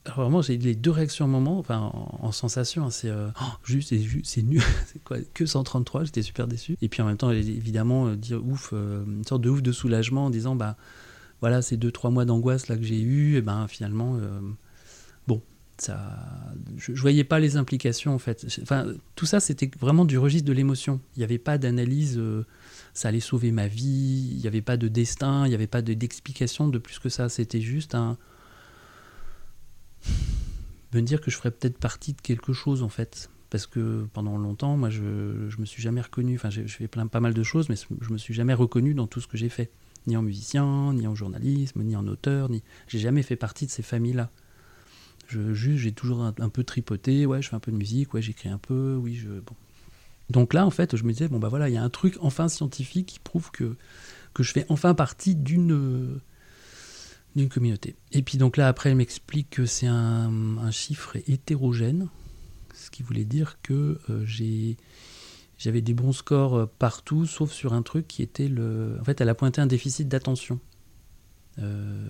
alors 0.05 0.21
vraiment, 0.21 0.41
j'ai 0.41 0.57
les 0.57 0.75
deux 0.75 0.91
réactions 0.91 1.25
au 1.25 1.29
moment, 1.29 1.59
enfin 1.59 1.77
en, 1.77 2.19
en 2.21 2.31
sensation, 2.31 2.85
hein, 2.85 2.89
c'est 2.89 3.09
euh, 3.09 3.29
Oh, 3.41 3.45
juste, 3.63 3.93
c'est 4.23 4.41
nul, 4.41 4.61
c'est 4.87 5.03
quoi, 5.03 5.17
que 5.33 5.45
133, 5.45 6.05
j'étais 6.05 6.21
super 6.21 6.47
déçu. 6.47 6.77
Et 6.81 6.89
puis 6.89 7.01
en 7.01 7.05
même 7.05 7.17
temps, 7.17 7.31
évidemment, 7.31 8.07
euh, 8.07 8.15
dire 8.15 8.43
ouf, 8.45 8.71
euh, 8.73 9.03
une 9.05 9.23
sorte 9.23 9.41
de 9.41 9.49
ouf 9.49 9.61
de 9.61 9.71
soulagement 9.71 10.25
en 10.25 10.29
disant, 10.29 10.55
bah 10.55 10.77
voilà, 11.41 11.61
ces 11.61 11.77
deux, 11.77 11.91
trois 11.91 12.09
mois 12.09 12.25
d'angoisse 12.25 12.67
là 12.67 12.77
que 12.77 12.83
j'ai 12.83 12.99
eu, 13.01 13.35
et 13.35 13.41
ben 13.41 13.67
finalement, 13.67 14.15
euh, 14.17 14.39
bon, 15.27 15.41
ça, 15.77 16.17
je, 16.77 16.93
je 16.93 17.01
voyais 17.01 17.23
pas 17.23 17.39
les 17.39 17.55
implications 17.55 18.13
en 18.13 18.19
fait. 18.19 18.45
Enfin, 18.61 18.85
tout 19.15 19.25
ça, 19.25 19.39
c'était 19.39 19.71
vraiment 19.79 20.05
du 20.05 20.17
registre 20.17 20.47
de 20.47 20.53
l'émotion. 20.53 20.99
Il 21.15 21.19
n'y 21.19 21.23
avait 21.23 21.37
pas 21.37 21.57
d'analyse, 21.57 22.17
euh, 22.17 22.45
ça 22.93 23.07
allait 23.09 23.19
sauver 23.21 23.51
ma 23.51 23.67
vie, 23.67 24.29
il 24.33 24.37
n'y 24.39 24.47
avait 24.47 24.61
pas 24.61 24.75
de 24.77 24.87
destin, 24.87 25.45
il 25.45 25.49
n'y 25.49 25.55
avait 25.55 25.67
pas 25.67 25.81
de- 25.81 25.93
d'explication 25.93 26.67
de 26.67 26.77
plus 26.77 26.99
que 26.99 27.09
ça. 27.09 27.29
C'était 27.29 27.61
juste 27.61 27.95
un 27.95 28.17
me 30.93 31.01
dire 31.01 31.21
que 31.21 31.29
je 31.31 31.37
ferais 31.37 31.51
peut-être 31.51 31.77
partie 31.77 32.13
de 32.13 32.21
quelque 32.21 32.53
chose 32.53 32.83
en 32.83 32.89
fait. 32.89 33.29
Parce 33.49 33.65
que 33.65 34.05
pendant 34.13 34.37
longtemps, 34.37 34.77
moi, 34.77 34.89
je, 34.91 35.47
je 35.49 35.57
me 35.59 35.65
suis 35.65 35.81
jamais 35.81 36.01
reconnu. 36.01 36.35
Enfin, 36.35 36.51
j'ai- 36.51 36.67
je 36.67 36.75
fais 36.75 36.87
plein, 36.87 37.07
pas 37.07 37.19
mal 37.19 37.33
de 37.33 37.41
choses, 37.43 37.67
mais 37.69 37.75
je 38.01 38.13
me 38.13 38.17
suis 38.17 38.33
jamais 38.33 38.53
reconnu 38.53 38.93
dans 38.93 39.07
tout 39.07 39.21
ce 39.21 39.27
que 39.27 39.37
j'ai 39.37 39.49
fait. 39.49 39.71
Ni 40.07 40.17
en 40.17 40.21
musicien, 40.21 40.93
ni 40.93 41.07
en 41.07 41.15
journalisme, 41.15 41.83
ni 41.83 41.95
en 41.95 42.07
auteur, 42.07 42.49
ni. 42.49 42.63
J'ai 42.87 42.99
jamais 42.99 43.21
fait 43.21 43.35
partie 43.35 43.65
de 43.65 43.71
ces 43.71 43.83
familles-là. 43.83 44.29
Je, 45.27 45.53
juste, 45.53 45.83
j'ai 45.83 45.91
toujours 45.91 46.23
un, 46.23 46.49
peu 46.49 46.63
tripoté. 46.63 47.25
Ouais, 47.25 47.41
je 47.41 47.49
fais 47.49 47.55
un 47.55 47.59
peu 47.59 47.71
de 47.71 47.77
musique. 47.77 48.13
Ouais, 48.13 48.21
j'écris 48.21 48.49
un 48.49 48.57
peu. 48.57 48.95
Oui, 48.95 49.15
je. 49.15 49.29
Bon. 49.29 49.55
Donc 50.29 50.53
là, 50.53 50.65
en 50.65 50.71
fait, 50.71 50.95
je 50.95 51.03
me 51.03 51.11
disais, 51.11 51.27
bon, 51.27 51.39
bah 51.39 51.49
voilà, 51.49 51.69
il 51.69 51.73
y 51.73 51.77
a 51.77 51.83
un 51.83 51.89
truc 51.89 52.17
enfin 52.21 52.47
scientifique 52.49 53.07
qui 53.07 53.19
prouve 53.19 53.51
que, 53.51 53.75
que 54.33 54.43
je 54.43 54.51
fais 54.51 54.65
enfin 54.69 54.93
partie 54.93 55.35
d'une 55.35 56.19
d'une 57.35 57.49
communauté. 57.49 57.95
Et 58.11 58.21
puis 58.23 58.37
donc 58.37 58.57
là, 58.57 58.67
après, 58.67 58.89
elle 58.89 58.95
m'explique 58.95 59.49
que 59.51 59.65
c'est 59.65 59.87
un, 59.87 60.57
un 60.57 60.71
chiffre 60.71 61.17
hétérogène, 61.27 62.09
ce 62.73 62.89
qui 62.89 63.03
voulait 63.03 63.25
dire 63.25 63.57
que 63.61 63.99
euh, 64.09 64.25
j'ai 64.25 64.77
j'avais 65.59 65.81
des 65.81 65.93
bons 65.93 66.13
scores 66.13 66.55
euh, 66.55 66.65
partout, 66.79 67.25
sauf 67.25 67.51
sur 67.51 67.73
un 67.73 67.83
truc 67.83 68.07
qui 68.07 68.23
était 68.23 68.47
le... 68.47 68.97
En 68.99 69.03
fait, 69.03 69.21
elle 69.21 69.29
a 69.29 69.35
pointé 69.35 69.61
un 69.61 69.67
déficit 69.67 70.07
d'attention. 70.07 70.59
Euh, 71.59 72.07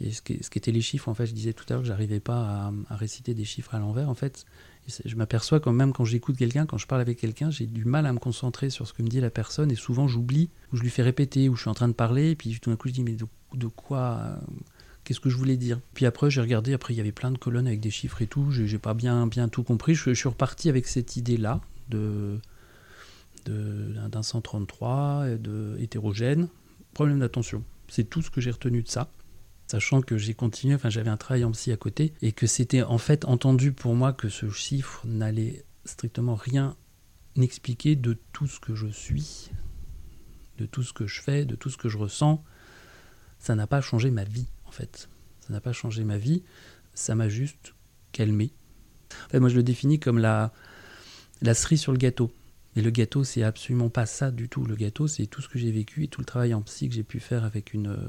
et 0.00 0.10
ce 0.12 0.20
était 0.28 0.72
les 0.72 0.82
chiffres, 0.82 1.08
en 1.08 1.14
fait, 1.14 1.26
je 1.26 1.32
disais 1.32 1.54
tout 1.54 1.64
à 1.68 1.72
l'heure 1.72 1.82
que 1.82 1.88
j'arrivais 1.88 2.20
pas 2.20 2.70
à, 2.90 2.96
réciter 2.96 3.32
des 3.32 3.44
chiffres 3.44 3.74
à 3.74 3.78
l'envers. 3.78 4.10
En 4.10 4.14
fait, 4.14 4.44
je 5.04 5.16
m'aperçois 5.16 5.58
quand 5.60 5.72
même 5.72 5.92
quand 5.92 6.04
j'écoute 6.04 6.36
quelqu'un, 6.36 6.66
quand 6.66 6.76
je 6.76 6.86
parle 6.86 7.00
avec 7.00 7.18
quelqu'un, 7.18 7.50
j'ai 7.50 7.66
du 7.66 7.86
mal 7.86 8.04
à 8.04 8.12
me 8.12 8.18
concentrer 8.18 8.68
sur 8.68 8.86
ce 8.86 8.92
que 8.92 9.02
me 9.02 9.08
dit 9.08 9.20
la 9.20 9.30
personne 9.30 9.70
et 9.70 9.76
souvent 9.76 10.06
j'oublie, 10.06 10.50
ou 10.72 10.76
je 10.76 10.82
lui 10.82 10.90
fais 10.90 11.02
répéter, 11.02 11.48
ou 11.48 11.56
je 11.56 11.62
suis 11.62 11.70
en 11.70 11.74
train 11.74 11.88
de 11.88 11.94
parler, 11.94 12.30
et 12.30 12.36
puis 12.36 12.58
tout 12.60 12.70
d'un 12.70 12.76
coup 12.76 12.88
je 12.88 12.92
dis 12.92 13.02
mais 13.02 13.12
de, 13.12 13.24
de 13.54 13.66
quoi, 13.68 14.20
euh, 14.20 14.36
qu'est-ce 15.04 15.20
que 15.20 15.30
je 15.30 15.36
voulais 15.36 15.56
dire? 15.56 15.80
Puis 15.94 16.04
après 16.06 16.28
j'ai 16.28 16.40
regardé, 16.40 16.74
après 16.74 16.92
il 16.92 16.96
y 16.96 17.00
avait 17.00 17.12
plein 17.12 17.30
de 17.30 17.38
colonnes 17.38 17.68
avec 17.68 17.80
des 17.80 17.90
chiffres 17.90 18.20
et 18.20 18.26
tout, 18.26 18.50
j'ai 18.50 18.78
pas 18.78 18.94
bien, 18.94 19.26
bien 19.26 19.48
tout 19.48 19.62
compris, 19.62 19.94
je, 19.94 20.10
je 20.10 20.14
suis 20.14 20.28
reparti 20.28 20.68
avec 20.68 20.86
cette 20.86 21.16
idée-là 21.16 21.54
de 21.54 21.73
de- 21.88 22.40
d'un 23.46 24.08
d'un 24.08 24.22
133, 24.22 25.28
et 25.28 25.38
de 25.38 25.76
hétérogène, 25.78 26.48
problème 26.94 27.20
d'attention. 27.20 27.62
C'est 27.88 28.04
tout 28.08 28.22
ce 28.22 28.30
que 28.30 28.40
j'ai 28.40 28.50
retenu 28.50 28.82
de 28.82 28.88
ça 28.88 29.10
sachant 29.66 30.02
que 30.02 30.18
j'ai 30.18 30.34
continué, 30.34 30.74
enfin 30.74 30.90
j'avais 30.90 31.08
un 31.10 31.16
travail 31.16 31.42
en 31.42 31.50
psy 31.50 31.72
à 31.72 31.76
côté, 31.78 32.12
et 32.20 32.32
que 32.32 32.46
c'était 32.46 32.82
en 32.82 32.98
fait 32.98 33.24
entendu 33.24 33.72
pour 33.72 33.94
moi 33.94 34.12
que 34.12 34.28
ce 34.28 34.50
chiffre 34.50 35.00
n'allait 35.06 35.64
strictement 35.86 36.34
rien 36.34 36.76
expliquer 37.36 37.96
de 37.96 38.16
tout 38.32 38.46
ce 38.46 38.60
que 38.60 38.74
je 38.74 38.86
suis, 38.86 39.50
de 40.58 40.66
tout 40.66 40.82
ce 40.82 40.92
que 40.92 41.06
je 41.06 41.20
fais, 41.22 41.44
de 41.46 41.56
tout 41.56 41.70
ce 41.70 41.78
que 41.78 41.88
je 41.88 41.96
ressens. 41.98 42.44
Ça 43.38 43.54
n'a 43.54 43.66
pas 43.66 43.80
changé 43.80 44.10
ma 44.10 44.24
vie, 44.24 44.46
en 44.66 44.70
fait. 44.70 45.08
Ça 45.40 45.52
n'a 45.52 45.60
pas 45.60 45.72
changé 45.72 46.04
ma 46.04 46.18
vie, 46.18 46.42
ça 46.94 47.14
m'a 47.14 47.28
juste 47.30 47.74
calmé. 48.12 48.52
En 49.34 49.40
moi 49.40 49.48
je 49.48 49.56
le 49.56 49.62
définis 49.62 49.98
comme 49.98 50.18
la, 50.18 50.52
la 51.44 51.54
cerise 51.54 51.80
sur 51.80 51.92
le 51.92 51.98
gâteau. 51.98 52.30
Et 52.76 52.82
le 52.82 52.90
gâteau, 52.90 53.22
c'est 53.22 53.42
absolument 53.42 53.88
pas 53.88 54.06
ça 54.06 54.30
du 54.30 54.48
tout. 54.48 54.64
Le 54.64 54.74
gâteau, 54.74 55.06
c'est 55.06 55.26
tout 55.26 55.40
ce 55.40 55.48
que 55.48 55.58
j'ai 55.58 55.70
vécu 55.70 56.04
et 56.04 56.08
tout 56.08 56.20
le 56.20 56.26
travail 56.26 56.54
en 56.54 56.62
psy 56.62 56.88
que 56.88 56.94
j'ai 56.94 57.04
pu 57.04 57.20
faire 57.20 57.44
avec 57.44 57.72
une... 57.72 57.88
euh, 57.88 58.08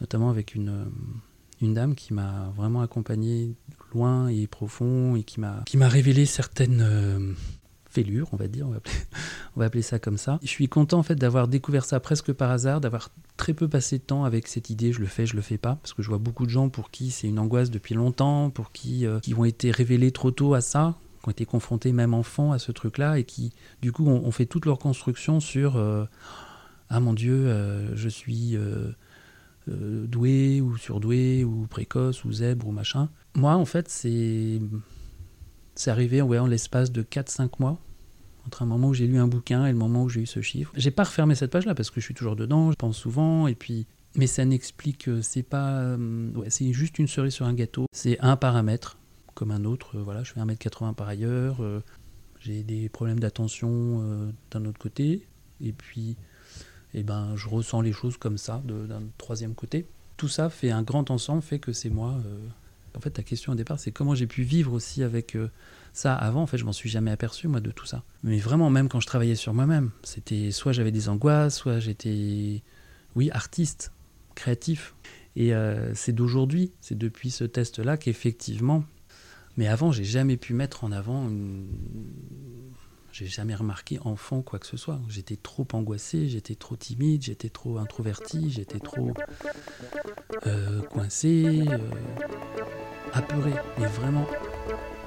notamment 0.00 0.30
avec 0.30 0.54
une, 0.54 0.68
euh, 0.68 0.84
une 1.62 1.74
dame 1.74 1.94
qui 1.94 2.14
m'a 2.14 2.52
vraiment 2.56 2.82
accompagné 2.82 3.54
loin 3.92 4.28
et 4.28 4.46
profond 4.46 5.16
et 5.16 5.24
qui 5.24 5.40
m'a 5.40 5.62
qui 5.66 5.78
m'a 5.78 5.88
révélé 5.88 6.26
certaines 6.26 6.82
euh, 6.82 7.32
fêlures, 7.88 8.28
on 8.32 8.36
va 8.36 8.46
dire, 8.46 8.68
on 8.68 8.70
va, 8.70 8.76
appeler, 8.76 8.94
on 9.56 9.60
va 9.60 9.66
appeler 9.66 9.82
ça 9.82 9.98
comme 9.98 10.18
ça. 10.18 10.38
Je 10.42 10.48
suis 10.48 10.68
content 10.68 10.98
en 10.98 11.02
fait 11.02 11.16
d'avoir 11.16 11.48
découvert 11.48 11.84
ça 11.84 11.98
presque 11.98 12.32
par 12.32 12.50
hasard, 12.50 12.80
d'avoir 12.80 13.10
très 13.36 13.54
peu 13.54 13.66
passé 13.68 13.98
de 13.98 14.04
temps 14.04 14.24
avec 14.24 14.46
cette 14.46 14.70
idée, 14.70 14.92
je 14.92 15.00
le 15.00 15.06
fais, 15.06 15.26
je 15.26 15.34
le 15.34 15.42
fais 15.42 15.58
pas, 15.58 15.76
parce 15.76 15.92
que 15.92 16.02
je 16.02 16.08
vois 16.08 16.18
beaucoup 16.18 16.44
de 16.44 16.50
gens 16.50 16.68
pour 16.68 16.90
qui 16.90 17.10
c'est 17.10 17.26
une 17.26 17.38
angoisse 17.38 17.70
depuis 17.70 17.94
longtemps, 17.94 18.50
pour 18.50 18.70
qui 18.70 19.06
qui 19.22 19.34
ont 19.34 19.44
été 19.44 19.70
révélés 19.70 20.12
trop 20.12 20.30
tôt 20.30 20.54
à 20.54 20.60
ça, 20.60 20.98
ont 21.26 21.30
été 21.30 21.44
confrontés 21.44 21.92
même 21.92 22.14
enfants 22.14 22.52
à 22.52 22.58
ce 22.58 22.72
truc-là 22.72 23.18
et 23.18 23.24
qui 23.24 23.52
du 23.82 23.92
coup 23.92 24.06
ont, 24.06 24.30
fait 24.30 24.46
toute 24.46 24.66
leur 24.66 24.78
construction 24.78 25.40
sur 25.40 25.76
euh, 25.76 26.04
ah 26.88 27.00
mon 27.00 27.12
Dieu, 27.12 27.46
euh, 27.46 27.94
je 27.96 28.08
suis 28.08 28.56
euh, 28.56 28.92
doué 29.66 30.60
ou 30.60 30.76
surdoué 30.76 31.44
ou 31.44 31.66
précoce 31.66 32.24
ou 32.24 32.32
zèbre 32.32 32.68
ou 32.68 32.72
machin. 32.72 33.08
Moi, 33.34 33.54
en 33.54 33.64
fait, 33.64 33.88
c'est 33.88 34.60
c'est 35.74 35.90
arrivé 35.90 36.22
ouais, 36.22 36.38
en 36.38 36.46
l'espace 36.46 36.90
de 36.90 37.02
4-5 37.02 37.50
mois, 37.58 37.78
entre 38.46 38.62
un 38.62 38.66
moment 38.66 38.88
où 38.88 38.94
j'ai 38.94 39.06
lu 39.06 39.18
un 39.18 39.28
bouquin 39.28 39.66
et 39.66 39.72
le 39.72 39.76
moment 39.76 40.04
où 40.04 40.08
j'ai 40.08 40.22
eu 40.22 40.26
ce 40.26 40.40
chiffre. 40.40 40.72
J'ai 40.74 40.90
pas 40.90 41.04
refermé 41.04 41.34
cette 41.34 41.50
page-là 41.50 41.74
parce 41.74 41.90
que 41.90 42.00
je 42.00 42.04
suis 42.06 42.14
toujours 42.14 42.36
dedans, 42.36 42.70
je 42.70 42.76
pense 42.76 42.96
souvent, 42.96 43.46
et 43.46 43.54
puis. 43.54 43.86
Mais 44.18 44.26
ça 44.26 44.46
n'explique, 44.46 45.10
c'est 45.20 45.42
pas. 45.42 45.94
c'est 46.48 46.72
juste 46.72 46.98
une 46.98 47.06
cerise 47.06 47.34
sur 47.34 47.44
un 47.44 47.52
gâteau. 47.52 47.84
C'est 47.92 48.18
un 48.20 48.36
paramètre, 48.36 48.96
comme 49.36 49.52
un 49.52 49.64
autre. 49.64 49.98
euh, 49.98 50.02
voilà, 50.02 50.24
je 50.24 50.32
fais 50.32 50.40
1m80 50.40 50.94
par 50.94 51.06
ailleurs, 51.06 51.62
euh, 51.62 51.80
j'ai 52.40 52.64
des 52.64 52.88
problèmes 52.88 53.20
d'attention 53.20 53.70
euh, 53.70 54.32
d'un 54.50 54.64
autre 54.64 54.80
côté, 54.80 55.22
et 55.60 55.72
puis 55.72 56.16
et 56.94 57.02
ben, 57.02 57.36
je 57.36 57.48
ressens 57.48 57.82
les 57.82 57.92
choses 57.92 58.16
comme 58.16 58.38
ça, 58.38 58.62
d'un 58.64 59.02
troisième 59.18 59.54
côté. 59.54 59.86
Tout 60.16 60.28
ça 60.28 60.48
fait 60.48 60.70
un 60.70 60.82
grand 60.82 61.10
ensemble, 61.10 61.42
fait 61.42 61.58
que 61.58 61.72
c'est 61.72 61.90
moi. 61.90 62.14
En 62.96 63.00
fait, 63.00 63.10
ta 63.10 63.22
question 63.22 63.52
au 63.52 63.54
départ, 63.54 63.78
c'est 63.78 63.90
comment 63.92 64.14
j'ai 64.14 64.26
pu 64.26 64.44
vivre 64.44 64.72
aussi 64.72 65.02
avec 65.02 65.36
ça 65.92 66.14
avant. 66.14 66.40
En 66.40 66.46
fait, 66.46 66.56
je 66.56 66.64
m'en 66.64 66.72
suis 66.72 66.88
jamais 66.88 67.10
aperçu, 67.10 67.48
moi, 67.48 67.60
de 67.60 67.70
tout 67.70 67.84
ça. 67.84 68.02
Mais 68.22 68.38
vraiment, 68.38 68.70
même 68.70 68.88
quand 68.88 69.00
je 69.00 69.06
travaillais 69.06 69.34
sur 69.34 69.52
moi-même, 69.52 69.90
c'était 70.04 70.50
soit 70.52 70.72
j'avais 70.72 70.92
des 70.92 71.10
angoisses, 71.10 71.56
soit 71.56 71.80
j'étais, 71.80 72.62
oui, 73.14 73.30
artiste, 73.30 73.92
créatif. 74.34 74.94
Et 75.34 75.52
c'est 75.92 76.14
d'aujourd'hui, 76.14 76.72
c'est 76.80 76.96
depuis 76.96 77.30
ce 77.30 77.44
test-là 77.44 77.98
qu'effectivement. 77.98 78.84
Mais 79.56 79.68
avant, 79.68 79.92
j'ai 79.92 80.04
jamais 80.04 80.36
pu 80.36 80.54
mettre 80.54 80.84
en 80.84 80.92
avant 80.92 81.28
une. 81.28 81.66
J'ai 83.12 83.26
jamais 83.26 83.54
remarqué 83.54 83.98
enfant 84.04 84.42
quoi 84.42 84.58
que 84.58 84.66
ce 84.66 84.76
soit. 84.76 85.00
J'étais 85.08 85.36
trop 85.36 85.66
angoissé, 85.72 86.28
j'étais 86.28 86.54
trop 86.54 86.76
timide, 86.76 87.22
j'étais 87.22 87.48
trop 87.48 87.78
introverti, 87.78 88.50
j'étais 88.50 88.78
trop 88.78 89.14
euh, 90.46 90.82
coincé, 90.82 91.64
euh, 91.66 91.78
apeuré, 93.14 93.52
mais 93.78 93.86
vraiment 93.86 94.26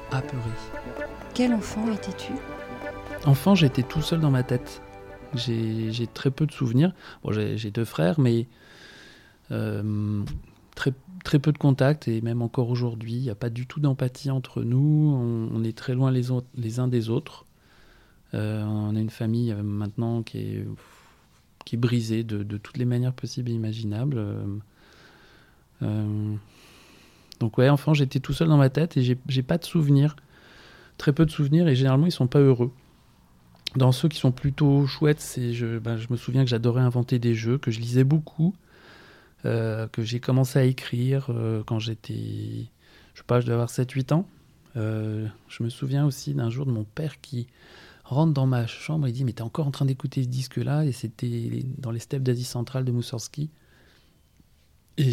apeuré. 0.10 0.50
Quel 1.36 1.54
enfant 1.54 1.92
étais-tu? 1.92 2.34
Enfant, 3.26 3.54
j'étais 3.54 3.84
tout 3.84 4.02
seul 4.02 4.20
dans 4.20 4.32
ma 4.32 4.42
tête. 4.42 4.82
J'ai 5.36 6.08
très 6.12 6.32
peu 6.32 6.48
de 6.48 6.52
souvenirs. 6.52 6.96
Bon, 7.22 7.32
j'ai 7.32 7.58
j'ai 7.58 7.70
deux 7.70 7.86
frères, 7.86 8.20
mais 8.20 8.48
euh, 9.52 10.24
très, 10.74 10.94
très 11.24 11.40
peu 11.40 11.52
de 11.52 11.58
contacts, 11.58 12.08
et 12.08 12.22
même 12.22 12.42
encore 12.42 12.70
aujourd'hui, 12.70 13.14
il 13.14 13.22
n'y 13.22 13.30
a 13.30 13.36
pas 13.36 13.50
du 13.50 13.66
tout 13.68 13.80
d'empathie 13.80 14.32
entre 14.32 14.64
nous. 14.64 15.50
On, 15.54 15.64
est 15.64 15.78
très 15.78 15.94
loin 15.94 16.12
les, 16.12 16.80
uns 16.80 16.88
des 16.88 17.10
autres. 17.10 17.46
Euh, 18.34 18.64
on 18.64 18.96
a 18.96 19.00
une 19.00 19.10
famille 19.10 19.52
euh, 19.52 19.64
maintenant 19.64 20.22
qui 20.22 20.38
est, 20.38 20.68
qui 21.66 21.76
est 21.76 21.78
brisée 21.80 22.24
de, 22.24 22.58
toutes 22.58 22.78
les 22.78 22.86
manières 22.86 23.14
possibles 23.14 23.50
et 23.50 23.54
imaginables. 23.54 24.24
Euh, 25.82 26.36
donc 27.40 27.58
ouais, 27.58 27.70
enfant, 27.70 27.94
j'étais 27.94 28.20
tout 28.20 28.34
seul 28.34 28.48
dans 28.48 28.58
ma 28.58 28.70
tête 28.70 28.98
et 28.98 29.02
j'ai 29.02 29.44
pas 29.44 29.58
de 29.58 29.66
souvenirs, 29.66 30.16
très 30.98 31.14
peu 31.14 31.26
de 31.26 31.32
souvenirs, 31.32 31.68
et 31.68 31.76
généralement 31.76 32.06
ils 32.06 32.12
sont 32.12 32.28
pas 32.28 32.40
heureux. 32.40 32.72
Dans 33.76 33.92
ceux 33.92 34.10
qui 34.10 34.18
sont 34.18 34.32
plutôt 34.32 34.88
chouettes, 34.88 35.40
ben, 35.84 35.98
je 35.98 36.08
me 36.10 36.18
souviens 36.18 36.44
que 36.44 36.50
j'adorais 36.50 36.82
inventer 36.82 37.20
des 37.20 37.36
jeux, 37.36 37.58
que 37.58 37.72
je 37.72 37.80
lisais 37.80 38.04
beaucoup, 38.04 38.56
euh, 39.46 39.88
que 39.88 40.02
j'ai 40.02 40.20
commencé 40.20 40.60
à 40.60 40.64
écrire 40.64 41.28
euh, 41.30 41.64
quand 41.66 41.80
j'étais, 41.80 42.14
je 43.14 43.20
sais 43.20 43.26
pas, 43.26 43.40
je 43.40 43.46
devais 43.46 43.54
avoir 43.54 43.70
7-8 43.70 44.14
ans. 44.14 44.28
Euh, 44.76 45.28
je 45.48 45.64
me 45.64 45.70
souviens 45.70 46.06
aussi 46.06 46.34
d'un 46.34 46.50
jour 46.50 46.66
de 46.66 46.72
mon 46.72 46.84
père 46.84 47.22
qui 47.22 47.48
rentre 48.04 48.34
dans 48.34 48.48
ma 48.48 48.68
chambre 48.68 49.08
et 49.08 49.12
dit 49.12 49.24
mais 49.24 49.34
t'es 49.34 49.42
encore 49.44 49.68
en 49.68 49.72
train 49.72 49.86
d'écouter 49.86 50.24
ce 50.24 50.28
disque 50.28 50.58
là 50.58 50.84
et 50.84 50.92
c'était 50.92 51.64
dans 51.78 51.92
les 51.92 52.00
steppes 52.00 52.24
d'Asie 52.24 52.44
centrale 52.44 52.84
de 52.86 52.92
Moussorski 52.92 53.50
et 54.98 55.12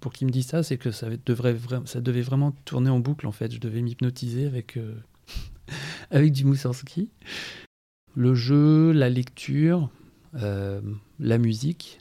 pour 0.00 0.12
qu'il 0.12 0.26
me 0.26 0.32
dise 0.32 0.46
ça 0.46 0.62
c'est 0.62 0.76
que 0.76 0.90
ça 0.90 1.08
devrait 1.24 1.54
vra- 1.54 1.86
ça 1.86 2.00
devait 2.00 2.20
vraiment 2.20 2.52
tourner 2.64 2.90
en 2.90 2.98
boucle 2.98 3.26
en 3.26 3.32
fait. 3.32 3.52
Je 3.52 3.58
devais 3.60 3.80
m'hypnotiser 3.80 4.46
avec 4.46 4.78
avec 6.10 6.32
du 6.32 6.44
Moussorski 6.44 7.10
le 8.14 8.34
jeu 8.34 8.92
la 8.92 9.08
lecture 9.08 9.88
la 10.32 11.38
musique 11.38 11.99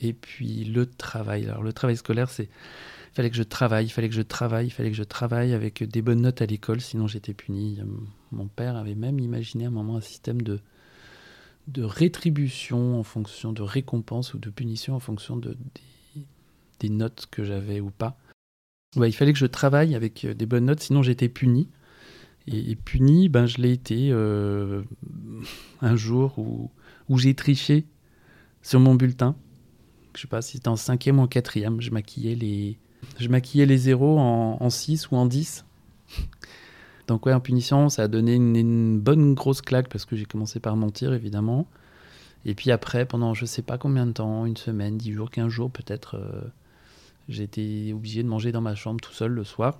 et 0.00 0.12
puis 0.12 0.64
le 0.64 0.86
travail 0.86 1.46
alors 1.46 1.62
le 1.62 1.72
travail 1.72 1.96
scolaire 1.96 2.30
c'est 2.30 2.48
fallait 3.12 3.30
que 3.30 3.36
je 3.36 3.42
travaille, 3.42 3.86
il 3.86 3.90
fallait 3.90 4.08
que 4.08 4.14
je 4.14 4.22
travaille, 4.22 4.66
il 4.66 4.70
fallait 4.70 4.90
que 4.90 4.96
je 4.96 5.02
travaille 5.02 5.52
avec 5.52 5.82
des 5.82 6.02
bonnes 6.02 6.22
notes 6.22 6.42
à 6.42 6.46
l'école, 6.46 6.80
sinon 6.80 7.06
j'étais 7.06 7.34
puni. 7.34 7.78
Mon 8.30 8.46
père 8.46 8.76
avait 8.76 8.94
même 8.94 9.18
imaginé 9.18 9.64
à 9.64 9.68
un 9.68 9.72
moment 9.72 9.96
un 9.96 10.00
système 10.00 10.42
de, 10.42 10.60
de 11.68 11.82
rétribution 11.82 12.98
en 12.98 13.02
fonction 13.02 13.52
de 13.52 13.62
récompense 13.62 14.34
ou 14.34 14.38
de 14.38 14.50
punition 14.50 14.94
en 14.94 15.00
fonction 15.00 15.36
de, 15.36 15.56
des, 16.78 16.88
notes 16.88 17.26
que 17.30 17.44
j'avais 17.44 17.80
ou 17.80 17.90
pas. 17.90 18.16
Ouais, 18.96 19.08
il 19.08 19.12
fallait 19.12 19.32
que 19.32 19.38
je 19.38 19.46
travaille 19.46 19.94
avec 19.94 20.26
des 20.26 20.46
bonnes 20.46 20.66
notes, 20.66 20.80
sinon 20.80 21.02
j'étais 21.02 21.28
puni. 21.28 21.68
Et, 22.46 22.70
et 22.70 22.76
puni, 22.76 23.28
ben, 23.28 23.46
je 23.46 23.58
l'ai 23.58 23.72
été 23.72 24.10
euh, 24.10 24.82
un 25.82 25.94
jour 25.94 26.38
où, 26.38 26.70
où 27.08 27.18
j'ai 27.18 27.34
triché 27.34 27.86
sur 28.62 28.80
mon 28.80 28.94
bulletin. 28.94 29.36
Je 30.14 30.22
sais 30.22 30.28
pas 30.28 30.42
si 30.42 30.52
c'était 30.56 30.68
en 30.68 30.76
cinquième 30.76 31.18
ou 31.18 31.22
en 31.22 31.26
quatrième. 31.26 31.80
Je 31.80 31.90
maquillais 31.90 32.34
les, 32.34 32.78
je 33.18 33.76
zéros 33.76 34.18
en, 34.18 34.70
6 34.70 35.10
ou 35.10 35.16
en 35.16 35.26
10. 35.26 35.64
Donc 37.06 37.26
ouais, 37.26 37.32
en 37.32 37.40
punition, 37.40 37.88
ça 37.88 38.04
a 38.04 38.08
donné 38.08 38.34
une, 38.34 39.00
bonne 39.00 39.34
grosse 39.34 39.62
claque 39.62 39.88
parce 39.88 40.04
que 40.04 40.16
j'ai 40.16 40.24
commencé 40.24 40.60
par 40.60 40.76
mentir, 40.76 41.12
évidemment. 41.12 41.66
Et 42.44 42.54
puis 42.54 42.70
après, 42.70 43.04
pendant 43.04 43.34
je 43.34 43.44
sais 43.44 43.62
pas 43.62 43.78
combien 43.78 44.06
de 44.06 44.12
temps, 44.12 44.46
une 44.46 44.56
semaine, 44.56 44.96
10 44.96 45.12
jours, 45.12 45.30
15 45.30 45.48
jours 45.48 45.70
peut-être, 45.70 46.16
euh, 46.16 46.40
j'ai 47.28 47.42
été 47.42 47.92
obligé 47.92 48.22
de 48.22 48.28
manger 48.28 48.52
dans 48.52 48.62
ma 48.62 48.74
chambre 48.74 49.00
tout 49.00 49.12
seul 49.12 49.32
le 49.32 49.44
soir. 49.44 49.78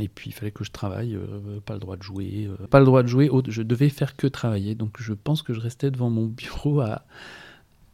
Et 0.00 0.08
puis 0.08 0.30
il 0.30 0.32
fallait 0.32 0.50
que 0.50 0.64
je 0.64 0.70
travaille, 0.70 1.14
euh, 1.14 1.60
pas 1.64 1.74
le 1.74 1.80
droit 1.80 1.96
de 1.96 2.02
jouer, 2.02 2.48
euh, 2.48 2.66
pas 2.66 2.80
le 2.80 2.86
droit 2.86 3.02
de 3.02 3.08
jouer, 3.08 3.30
je 3.46 3.62
devais 3.62 3.88
faire 3.88 4.16
que 4.16 4.26
travailler. 4.26 4.74
Donc 4.74 4.96
je 5.00 5.12
pense 5.12 5.42
que 5.42 5.52
je 5.52 5.60
restais 5.60 5.90
devant 5.90 6.10
mon 6.10 6.26
bureau 6.26 6.80
à, 6.80 7.04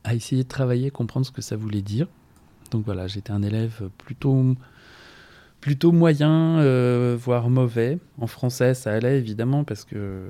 à 0.05 0.15
essayer 0.15 0.45
de 0.45 0.49
travailler, 0.49 0.91
comprendre 0.91 1.27
ce 1.27 1.33
que 1.33 1.43
ça 1.43 1.57
voulait 1.57 1.83
dire. 1.83 2.07
Donc 2.71 2.85
voilà, 2.85 3.07
j'étais 3.07 3.33
un 3.33 3.43
élève 3.43 3.89
plutôt, 3.99 4.57
plutôt 5.61 5.93
moyen, 5.93 6.59
euh, 6.59 7.17
voire 7.19 7.49
mauvais. 7.51 7.99
En 8.19 8.27
français, 8.27 8.75
ça 8.75 8.93
allait 8.93 9.19
évidemment 9.19 9.65
parce 9.65 9.85
que. 9.85 10.29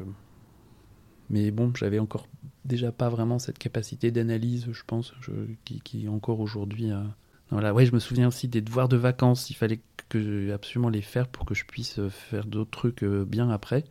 Mais 1.30 1.50
bon, 1.50 1.72
j'avais 1.74 1.98
encore 1.98 2.28
déjà 2.64 2.92
pas 2.92 3.08
vraiment 3.08 3.38
cette 3.38 3.58
capacité 3.58 4.10
d'analyse, 4.10 4.66
je 4.70 4.82
pense, 4.86 5.14
je- 5.20 5.32
qui, 5.64 5.80
qui 5.80 6.08
encore 6.08 6.40
aujourd'hui. 6.40 6.92
euh, 6.92 7.02
Voilà, 7.50 7.72
ouais, 7.74 7.86
je 7.86 7.92
me 7.92 7.98
souviens 7.98 8.28
aussi 8.28 8.48
des 8.48 8.60
devoirs 8.60 8.88
de 8.88 8.96
vacances. 8.96 9.50
Il 9.50 9.54
fallait 9.54 9.80
que 10.08 10.52
absolument 10.52 10.90
les 10.90 11.02
faire 11.02 11.28
pour 11.28 11.44
que 11.46 11.54
je 11.54 11.64
puisse 11.64 11.98
euh, 11.98 12.10
faire 12.10 12.44
d'autres 12.46 12.70
trucs 12.70 13.02
euh, 13.04 13.24
bien 13.24 13.50
après. 13.50 13.84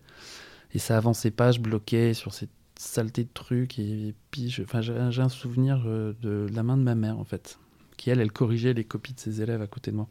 Et 0.73 0.79
ça 0.79 0.97
avançait 0.97 1.31
pas, 1.31 1.51
je 1.51 1.59
bloquais 1.59 2.13
sur 2.13 2.33
cette 2.33 2.51
saleté 2.83 3.23
de 3.23 3.29
trucs. 3.33 3.79
Et, 3.79 4.13
puis, 4.31 4.49
j'ai 4.49 4.65
un 4.69 5.29
souvenir 5.29 5.83
euh, 5.85 6.13
de 6.21 6.47
la 6.53 6.63
main 6.63 6.77
de 6.77 6.83
ma 6.83 6.95
mère, 6.95 7.17
en 7.19 7.25
fait 7.25 7.57
qui 7.97 8.09
elle, 8.09 8.19
elle 8.19 8.31
corrigeait 8.31 8.73
les 8.73 8.83
copies 8.83 9.13
de 9.13 9.19
ses 9.19 9.41
élèves 9.41 9.61
à 9.61 9.67
côté 9.67 9.91
de 9.91 9.95
moi. 9.95 10.07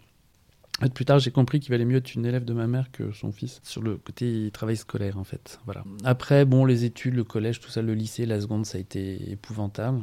Plus 0.95 1.05
tard, 1.05 1.19
j'ai 1.19 1.31
compris 1.31 1.61
qu'il 1.61 1.71
valait 1.71 1.85
mieux 1.85 1.99
être 1.99 2.15
une 2.15 2.25
élève 2.25 2.45
de 2.45 2.55
ma 2.55 2.67
mère 2.67 2.91
que 2.91 3.13
son 3.13 3.31
fils, 3.31 3.61
sur 3.63 3.83
le 3.83 3.99
côté 3.99 4.51
travail 4.53 4.77
scolaire, 4.77 5.19
en 5.19 5.25
fait. 5.25 5.61
Voilà. 5.67 5.85
Après, 6.03 6.45
bon, 6.45 6.65
les 6.65 6.85
études, 6.85 7.15
le 7.15 7.23
collège, 7.23 7.61
tout 7.61 7.71
ça, 7.71 7.83
le 7.83 7.95
lycée, 7.95 8.27
la 8.27 8.41
seconde, 8.41 8.67
ça 8.67 8.79
a 8.79 8.81
été 8.81 9.31
épouvantable. 9.31 10.01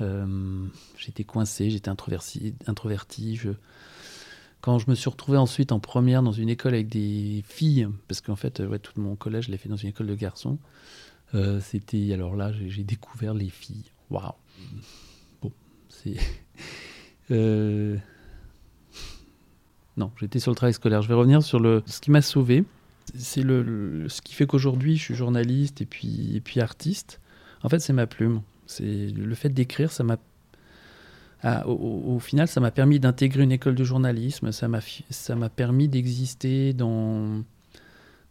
Euh, 0.00 0.66
j'étais 0.98 1.24
coincé, 1.24 1.70
j'étais 1.70 1.88
introverti. 1.88 2.54
introverti 2.66 3.36
je... 3.36 3.50
Quand 4.60 4.78
je 4.78 4.90
me 4.90 4.94
suis 4.94 5.08
retrouvé 5.08 5.38
ensuite 5.38 5.72
en 5.72 5.80
première 5.80 6.22
dans 6.22 6.32
une 6.32 6.48
école 6.48 6.74
avec 6.74 6.88
des 6.88 7.42
filles, 7.46 7.88
parce 8.06 8.20
qu'en 8.20 8.36
fait, 8.36 8.60
euh, 8.60 8.66
ouais, 8.66 8.78
tout 8.78 8.92
mon 9.00 9.16
collège, 9.16 9.46
je 9.46 9.50
l'ai 9.50 9.56
fait 9.56 9.68
dans 9.68 9.76
une 9.76 9.88
école 9.90 10.08
de 10.08 10.14
garçons, 10.14 10.58
euh, 11.34 11.60
c'était. 11.60 12.12
Alors 12.12 12.36
là, 12.36 12.52
j'ai 12.52 12.84
découvert 12.84 13.34
les 13.34 13.48
filles. 13.48 13.84
Waouh! 14.10 14.32
Bon, 15.42 15.52
c'est. 15.88 16.14
Euh, 17.30 17.96
Non, 19.96 20.10
j'étais 20.20 20.38
sur 20.38 20.50
le 20.50 20.56
travail 20.56 20.74
scolaire. 20.74 21.00
Je 21.02 21.08
vais 21.08 21.14
revenir 21.14 21.42
sur 21.42 21.60
le... 21.60 21.82
ce 21.86 22.00
qui 22.00 22.10
m'a 22.10 22.20
sauvé. 22.20 22.64
C'est 23.14 23.42
le... 23.42 24.06
ce 24.08 24.20
qui 24.20 24.34
fait 24.34 24.46
qu'aujourd'hui, 24.46 24.96
je 24.96 25.02
suis 25.02 25.14
journaliste 25.14 25.80
et 25.80 25.86
puis, 25.86 26.36
et 26.36 26.40
puis 26.40 26.60
artiste. 26.60 27.20
En 27.62 27.68
fait, 27.68 27.78
c'est 27.78 27.92
ma 27.92 28.06
plume. 28.06 28.42
C'est 28.66 29.06
le 29.06 29.34
fait 29.34 29.48
d'écrire, 29.50 29.92
ça 29.92 30.02
m'a. 30.04 30.18
Ah, 31.42 31.66
au, 31.66 32.14
au- 32.14 32.18
final, 32.20 32.48
ça 32.48 32.60
m'a 32.60 32.70
permis 32.70 33.00
d'intégrer 33.00 33.42
une 33.44 33.52
école 33.52 33.74
de 33.74 33.84
journalisme. 33.84 34.52
Ça 34.52 34.68
m'a 34.68 35.48
permis 35.48 35.88
d'exister 35.88 36.72
dans 36.74 37.42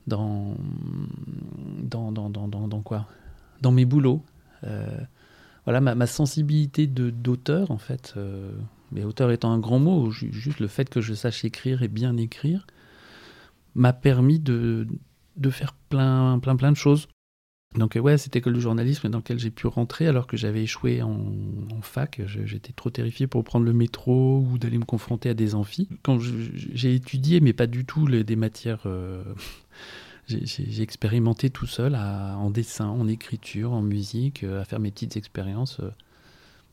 dans 0.07 0.55
dans, 1.83 2.11
dans, 2.11 2.29
dans, 2.29 2.81
quoi? 2.81 3.07
Dans 3.61 3.71
mes 3.71 3.85
boulots. 3.85 4.23
Euh, 4.63 4.87
voilà, 5.65 5.81
ma, 5.81 6.07
sensibilité 6.07 6.87
d'auteur, 6.87 7.71
en 7.71 7.77
fait. 7.77 8.13
euh, 8.17 8.51
mais 8.91 9.03
auteur 9.03 9.31
étant 9.31 9.51
un 9.51 9.59
grand 9.59 9.79
mot, 9.79 10.11
ju- 10.11 10.33
juste 10.33 10.59
le 10.59 10.67
fait 10.67 10.89
que 10.89 11.01
je 11.01 11.13
sache 11.13 11.45
écrire 11.45 11.83
et 11.83 11.87
bien 11.87 12.17
écrire 12.17 12.65
m'a 13.75 13.93
permis 13.93 14.39
de, 14.39 14.87
de 15.37 15.49
faire 15.49 15.73
plein, 15.73 16.39
plein, 16.39 16.55
plein 16.55 16.71
de 16.71 16.77
choses. 16.77 17.07
Donc 17.77 17.97
ouais, 18.01 18.17
cette 18.17 18.35
école 18.35 18.53
de 18.53 18.59
journalisme 18.59 19.07
dans 19.07 19.19
laquelle 19.19 19.39
j'ai 19.39 19.49
pu 19.49 19.65
rentrer 19.65 20.05
alors 20.07 20.27
que 20.27 20.35
j'avais 20.35 20.61
échoué 20.63 21.01
en, 21.01 21.15
fac. 21.81 22.21
J'étais 22.25 22.73
trop 22.73 22.89
terrifié 22.89 23.27
pour 23.27 23.45
prendre 23.45 23.65
le 23.65 23.71
métro 23.71 24.39
ou 24.39 24.57
d'aller 24.57 24.77
me 24.77 24.83
confronter 24.83 25.29
à 25.29 25.33
des 25.33 25.55
amphis. 25.55 25.87
Quand 26.03 26.19
j'ai 26.19 26.95
étudié, 26.95 27.39
mais 27.39 27.53
pas 27.53 27.67
du 27.67 27.85
tout 27.85 28.07
les- 28.07 28.25
des 28.25 28.35
matières... 28.35 28.81
euh, 28.87 29.23
j'ai- 30.27 30.81
expérimenté 30.81 31.49
tout 31.49 31.67
seul 31.67 31.95
en 31.95 32.49
dessin, 32.49 32.87
en 32.87 33.07
écriture, 33.07 33.73
en 33.73 33.81
musique, 33.81 34.43
euh, 34.43 34.61
à 34.61 34.65
faire 34.65 34.79
mes 34.79 34.91
petites 34.91 35.17
expériences. 35.17 35.79
euh. 35.79 35.91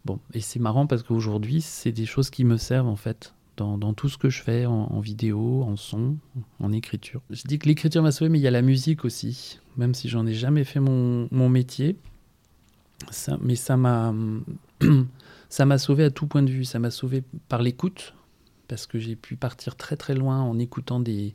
Bon, 0.04 0.20
et 0.32 0.40
c'est 0.40 0.60
marrant 0.60 0.86
parce 0.86 1.02
qu'aujourd'hui, 1.02 1.60
c'est 1.60 1.92
des 1.92 2.06
choses 2.06 2.30
qui 2.30 2.44
me 2.44 2.56
servent 2.56 2.88
en 2.88 2.96
fait 2.96 3.34
dans, 3.56 3.92
tout 3.92 4.08
ce 4.08 4.16
que 4.16 4.30
je 4.30 4.40
fais 4.40 4.66
en, 4.66 5.00
vidéo, 5.00 5.64
en 5.64 5.74
son, 5.74 6.16
en 6.60 6.72
écriture. 6.72 7.20
Je 7.30 7.42
dis 7.42 7.58
que 7.58 7.66
l'écriture 7.66 8.02
m'a 8.02 8.12
sauvé, 8.12 8.28
mais 8.28 8.38
il 8.38 8.42
y 8.42 8.46
a 8.46 8.52
la 8.52 8.62
musique 8.62 9.04
aussi. 9.04 9.58
Même 9.76 9.94
si 9.94 10.08
j'en 10.08 10.26
ai 10.26 10.32
jamais 10.32 10.62
fait 10.62 10.78
mon, 10.78 11.48
métier, 11.48 11.96
mais 13.40 13.56
ça 13.56 13.76
m'a 13.76 14.14
ça 15.48 15.66
m'a 15.66 15.78
sauvé 15.78 16.04
à 16.04 16.10
tout 16.10 16.26
point 16.26 16.42
de 16.42 16.50
vue. 16.50 16.64
Ça 16.64 16.78
m'a 16.78 16.92
sauvé 16.92 17.24
par 17.48 17.62
l'écoute 17.62 18.14
parce 18.68 18.86
que 18.86 18.98
j'ai 18.98 19.16
pu 19.16 19.36
partir 19.36 19.76
très 19.76 19.96
très 19.96 20.14
loin 20.14 20.40
en 20.40 20.58
écoutant 20.58 21.00
des 21.00 21.34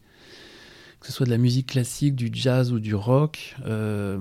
que 1.04 1.08
ce 1.08 1.14
soit 1.14 1.26
de 1.26 1.32
la 1.32 1.38
musique 1.38 1.68
classique, 1.68 2.16
du 2.16 2.30
jazz 2.32 2.72
ou 2.72 2.80
du 2.80 2.96
rock. 2.96 3.56
euh, 3.66 4.18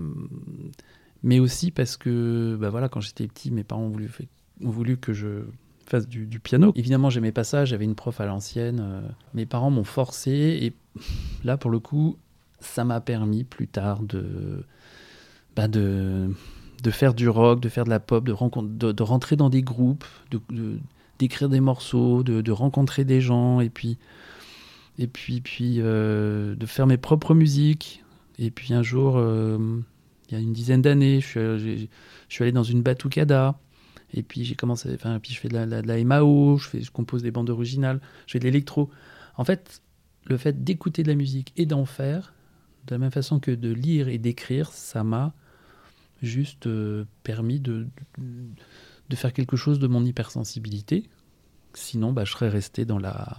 mais 1.23 1.39
aussi 1.39 1.71
parce 1.71 1.97
que 1.97 2.59
bah 2.61 2.71
voilà, 2.71 2.89
quand 2.89 3.01
j'étais 3.01 3.29
petit, 3.29 3.53
mes 3.53 3.63
parents 3.63 3.83
ont 3.83 3.89
voulu, 3.89 4.11
ont 4.65 4.71
voulu 4.71 4.97
que 4.97 5.13
je 5.13 5.45
fasse 5.87 6.09
du, 6.09 6.27
piano. 6.41 6.73
Évidemment, 6.75 7.09
j'aimais 7.09 7.31
pas 7.31 7.45
ça, 7.45 7.65
j'avais 7.65 7.85
une 7.85 7.95
prof 7.95 8.21
à 8.21 8.27
l'ancienne. 8.27 8.81
euh, 8.83 9.01
mes 9.33 9.47
parents 9.47 9.71
m'ont 9.71 9.85
forcé 9.85 10.33
et 10.33 10.75
là, 11.45 11.57
pour 11.57 11.71
le 11.71 11.79
coup, 11.79 12.19
ça 12.59 12.85
m'a 12.85 13.01
permis 13.01 13.45
plus 13.45 13.69
tard 13.69 14.03
de, 14.03 14.65
bah, 15.55 15.69
de, 15.69 16.31
de 16.83 16.91
faire 16.91 17.15
du 17.15 17.29
rock, 17.29 17.61
de 17.61 17.69
faire 17.69 17.85
de 17.85 17.91
la 17.91 18.01
pop, 18.01 18.25
de, 18.25 18.93
de, 18.93 19.03
rentrer 19.05 19.37
dans 19.37 19.51
des 19.51 19.63
groupes, 19.63 20.05
d'écrire 21.21 21.49
des 21.49 21.61
morceaux, 21.61 22.25
de 22.25 22.51
rencontrer 22.51 23.05
des 23.05 23.21
gens 23.21 23.61
et 23.61 23.71
puis, 23.71 23.99
et 24.99 25.07
puis, 25.07 25.41
puis 25.41 25.77
euh, 25.79 26.55
de 26.55 26.67
faire 26.67 26.87
mes 26.87 26.97
propres 26.99 27.35
musiques. 27.35 28.03
Et 28.39 28.51
puis 28.51 28.75
un 28.75 28.83
jour, 28.83 29.17
euh, 29.17 29.81
il 30.29 30.35
y 30.35 30.37
a 30.37 30.41
une 30.41 30.53
dizaine 30.53 30.83
d'années, 30.83 31.21
je 31.21 31.27
suis, 31.27 31.59
j'ai- 31.59 31.89
je 32.29 32.35
suis 32.35 32.43
allé 32.43 32.53
dans 32.53 32.63
une 32.63 32.83
batucada. 32.83 33.59
Et 34.15 34.23
puis 34.23 34.45
j'ai 34.45 34.55
commencé, 34.55 34.91
enfin, 34.95 35.19
puis 35.21 35.33
je 35.33 35.39
fais 35.41 35.49
de 35.49 35.55
la, 35.55 35.67
de 35.67 35.87
la 35.89 36.05
MAO, 36.05 36.59
je, 36.59 36.69
fais, 36.69 36.83
je 36.83 36.91
compose 36.91 37.23
des 37.23 37.31
bandes 37.31 37.49
originales, 37.51 38.01
je 38.27 38.33
fais 38.33 38.39
de 38.39 38.45
l'électro. 38.45 38.91
En 39.37 39.45
fait, 39.45 39.81
le 40.27 40.37
fait 40.37 40.63
d'écouter 40.65 41.03
de 41.03 41.09
la 41.09 41.15
musique 41.15 41.53
et 41.57 41.65
d'en 41.65 41.87
faire, 41.87 42.35
de 42.87 42.95
la 42.95 42.99
même 42.99 43.11
façon 43.11 43.41
que 43.41 43.51
de 43.51 43.73
lire 43.73 44.09
et 44.09 44.19
d'écrire, 44.19 44.71
ça 44.73 45.03
m'a 45.03 45.33
juste 46.23 46.67
euh, 46.67 47.05
permis 47.23 47.59
de, 47.59 47.87
de, 48.19 48.25
de 49.09 49.17
faire 49.17 49.33
quelque 49.33 49.57
chose 49.57 49.79
de 49.79 49.87
mon 49.87 50.05
hypersensibilité. 50.05 51.09
Sinon, 51.75 52.13
bah, 52.13 52.25
je 52.25 52.33
serais 52.33 52.51
resté 52.51 52.85
dans 52.85 52.99
la, 52.99 53.39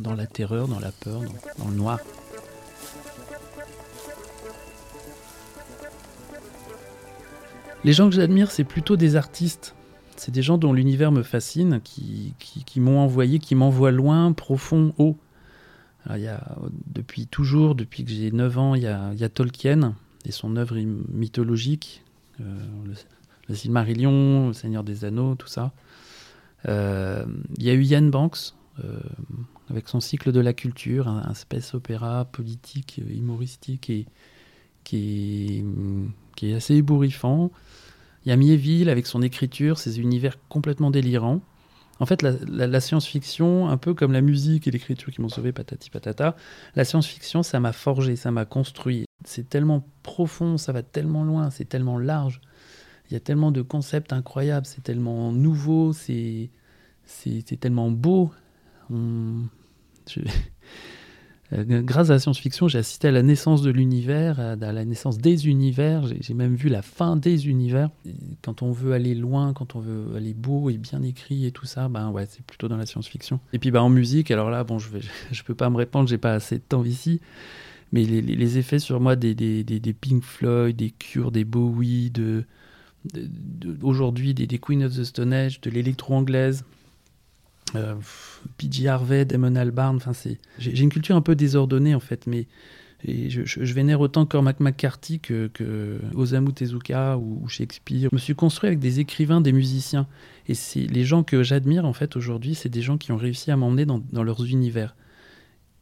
dans, 0.00 0.14
la 0.14 0.26
terreur, 0.26 0.68
dans 0.68 0.80
la 0.80 0.92
peur, 0.92 1.20
dans, 1.58 1.68
le 1.68 1.74
noir. 1.74 1.98
Les 7.84 7.92
gens 7.92 8.08
que 8.08 8.14
j'admire, 8.14 8.50
c'est 8.50 8.64
plutôt 8.64 8.96
des 8.96 9.16
artistes. 9.16 9.74
C'est 10.16 10.32
des 10.32 10.42
gens 10.42 10.58
dont 10.58 10.72
l'univers 10.72 11.12
me 11.12 11.22
fascine, 11.22 11.80
qui, 11.82 12.34
m'ont 12.76 13.00
envoyé, 13.00 13.38
qui 13.38 13.54
m'envoient 13.54 13.90
loin, 13.90 14.32
profond, 14.32 14.92
haut. 14.98 15.16
Il 16.14 16.20
y 16.20 16.28
a, 16.28 16.56
depuis 16.86 17.26
toujours, 17.26 17.74
depuis 17.74 18.04
que 18.04 18.10
j'ai 18.10 18.30
9 18.30 18.58
ans, 18.58 18.74
il 18.74 18.82
y 18.82 18.86
a, 18.86 19.28
Tolkien 19.28 19.94
et 20.26 20.32
son 20.32 20.56
œuvre 20.56 20.76
mythologique, 21.08 22.04
euh, 22.40 22.44
le, 23.48 23.54
Silmarillion, 23.54 24.48
le 24.48 24.52
Seigneur 24.52 24.84
des 24.84 25.04
Anneaux, 25.04 25.34
tout 25.34 25.46
ça. 25.48 25.72
Euh, 26.68 27.24
il 27.56 27.64
y 27.64 27.70
a 27.70 27.72
eu 27.72 27.82
Ian 27.82 28.02
Banks, 28.02 28.54
avec 29.68 29.88
son 29.88 30.00
cycle 30.00 30.32
de 30.32 30.40
la 30.40 30.52
culture, 30.52 31.08
un, 31.08 31.22
un 31.32 31.60
opéra 31.74 32.24
politique, 32.26 33.00
euh, 33.00 33.12
humoristique 33.12 33.90
et 33.90 34.06
qui 34.84 35.58
est, 35.58 35.64
qui 36.36 36.50
est 36.50 36.54
assez 36.54 36.74
ébouriffant. 36.74 37.50
Il 38.24 38.28
y 38.28 38.32
a 38.32 38.36
Mieville 38.36 38.90
avec 38.90 39.06
son 39.06 39.22
écriture, 39.22 39.78
ses 39.78 40.00
univers 40.00 40.36
complètement 40.48 40.90
délirants. 40.90 41.40
En 42.00 42.06
fait, 42.06 42.22
la, 42.22 42.32
la- 42.66 42.80
science-fiction, 42.80 43.68
un 43.68 43.76
peu 43.76 43.92
comme 43.92 44.12
la 44.12 44.22
musique 44.22 44.66
et 44.66 44.70
l'écriture 44.70 45.12
qui 45.12 45.20
m'ont 45.20 45.28
sauvé, 45.28 45.52
patati 45.52 45.90
patata, 45.90 46.34
la 46.74 46.84
science-fiction, 46.84 47.42
ça 47.42 47.60
m'a 47.60 47.72
forgé, 47.72 48.16
ça 48.16 48.30
m'a 48.30 48.46
construit. 48.46 49.04
C'est 49.24 49.48
tellement 49.50 49.86
profond, 50.02 50.56
ça 50.56 50.72
va 50.72 50.82
tellement 50.82 51.24
loin, 51.24 51.50
c'est 51.50 51.66
tellement 51.66 51.98
large. 51.98 52.40
Il 53.10 53.14
y 53.14 53.16
a 53.16 53.20
tellement 53.20 53.52
de 53.52 53.60
concepts 53.60 54.14
incroyables, 54.14 54.64
c'est 54.64 54.82
tellement 54.82 55.30
nouveau, 55.30 55.92
c'est 55.92 56.50
tellement 57.60 57.90
beau. 57.90 58.30
Je- 58.90 60.20
Euh, 61.52 61.82
Grâce 61.82 62.10
à 62.10 62.12
la 62.12 62.18
science-fiction, 62.20 62.68
j'ai 62.68 62.78
assisté 62.78 63.08
à 63.08 63.10
la 63.10 63.22
naissance 63.24 63.60
de 63.62 63.70
l'univers, 63.72 64.38
à 64.38 64.54
la 64.54 64.84
naissance 64.84 65.18
des 65.18 65.48
univers. 65.48 66.04
J'ai 66.20 66.32
même 66.34 66.54
vu 66.54 66.68
la 66.68 66.80
fin 66.80 67.16
des 67.16 67.48
univers. 67.48 67.90
Quand 68.42 68.62
on 68.62 68.70
veut 68.70 68.92
aller 68.92 69.16
loin, 69.16 69.52
quand 69.52 69.74
on 69.74 69.80
veut 69.80 70.14
aller 70.16 70.32
beau 70.32 70.70
et 70.70 70.78
bien 70.78 71.02
écrit 71.02 71.46
et 71.46 71.50
tout 71.50 71.66
ça, 71.66 71.88
ben 71.88 72.10
ouais, 72.10 72.26
c'est 72.30 72.44
plutôt 72.44 72.68
dans 72.68 72.76
la 72.76 72.86
science-fiction. 72.86 73.40
Et 73.52 73.58
puis 73.58 73.72
bah 73.72 73.82
en 73.82 73.90
musique, 73.90 74.30
alors 74.30 74.48
là, 74.48 74.62
bon, 74.62 74.78
je 74.78 74.90
vais, 74.90 75.00
je 75.32 75.42
peux 75.42 75.56
pas 75.56 75.68
me 75.70 75.76
répandre, 75.76 76.08
j'ai 76.08 76.18
pas 76.18 76.34
assez 76.34 76.56
de 76.58 76.62
temps 76.62 76.84
ici. 76.84 77.20
Mais 77.92 78.04
les, 78.04 78.56
effets 78.58 78.78
sur 78.78 79.00
moi 79.00 79.16
des, 79.16 79.34
des, 79.34 79.64
des, 79.64 79.92
Pink 79.92 80.22
Floyd, 80.22 80.76
des 80.76 80.90
Cure, 80.92 81.32
des 81.32 81.42
Bowie, 81.42 82.12
de, 82.12 82.44
de- 83.12 83.26
de- 83.72 83.76
aujourd'hui 83.82 84.34
des, 84.34 84.58
Queen 84.60 84.84
of 84.84 84.94
the 84.96 85.02
Stone 85.02 85.32
Age, 85.32 85.60
de 85.60 85.70
l'électro 85.70 86.14
anglaise, 86.14 86.64
euh, 87.74 87.94
PG 88.58 88.88
Harvey, 88.88 89.24
Damon 89.24 89.54
Albarn, 89.56 89.96
enfin 89.96 90.12
c'est, 90.12 90.38
j'ai 90.58 90.74
j'ai 90.74 90.82
une 90.82 90.90
culture 90.90 91.16
un 91.16 91.20
peu 91.22 91.34
désordonnée 91.34 91.94
en 91.94 92.00
fait, 92.00 92.26
mais 92.26 92.46
et 93.02 93.30
je, 93.30 93.44
je- 93.46 93.64
je 93.64 93.74
vénère 93.74 94.00
autant 94.00 94.26
Cormac 94.26 94.60
McCarthy 94.60 95.20
que, 95.20 95.46
que 95.54 95.98
Osamu 96.14 96.52
Tezuka 96.52 97.16
ou, 97.16 97.40
ou 97.42 97.48
Shakespeare. 97.48 98.10
Je 98.10 98.14
me 98.14 98.18
suis 98.20 98.34
construit 98.34 98.68
avec 98.68 98.78
des 98.78 99.00
écrivains, 99.00 99.40
des 99.40 99.52
musiciens, 99.52 100.06
et 100.48 100.54
c'est 100.54 100.80
les 100.82 101.04
gens 101.04 101.22
que 101.22 101.42
j'admire 101.42 101.86
en 101.86 101.94
fait 101.94 102.14
aujourd'hui, 102.16 102.54
c'est 102.54 102.68
des 102.68 102.82
gens 102.82 102.98
qui 102.98 103.10
ont 103.12 103.16
réussi 103.16 103.50
à 103.50 103.56
m'emmener 103.56 103.86
dans, 103.86 104.02
dans 104.12 104.22
leurs 104.22 104.44
univers. 104.44 104.94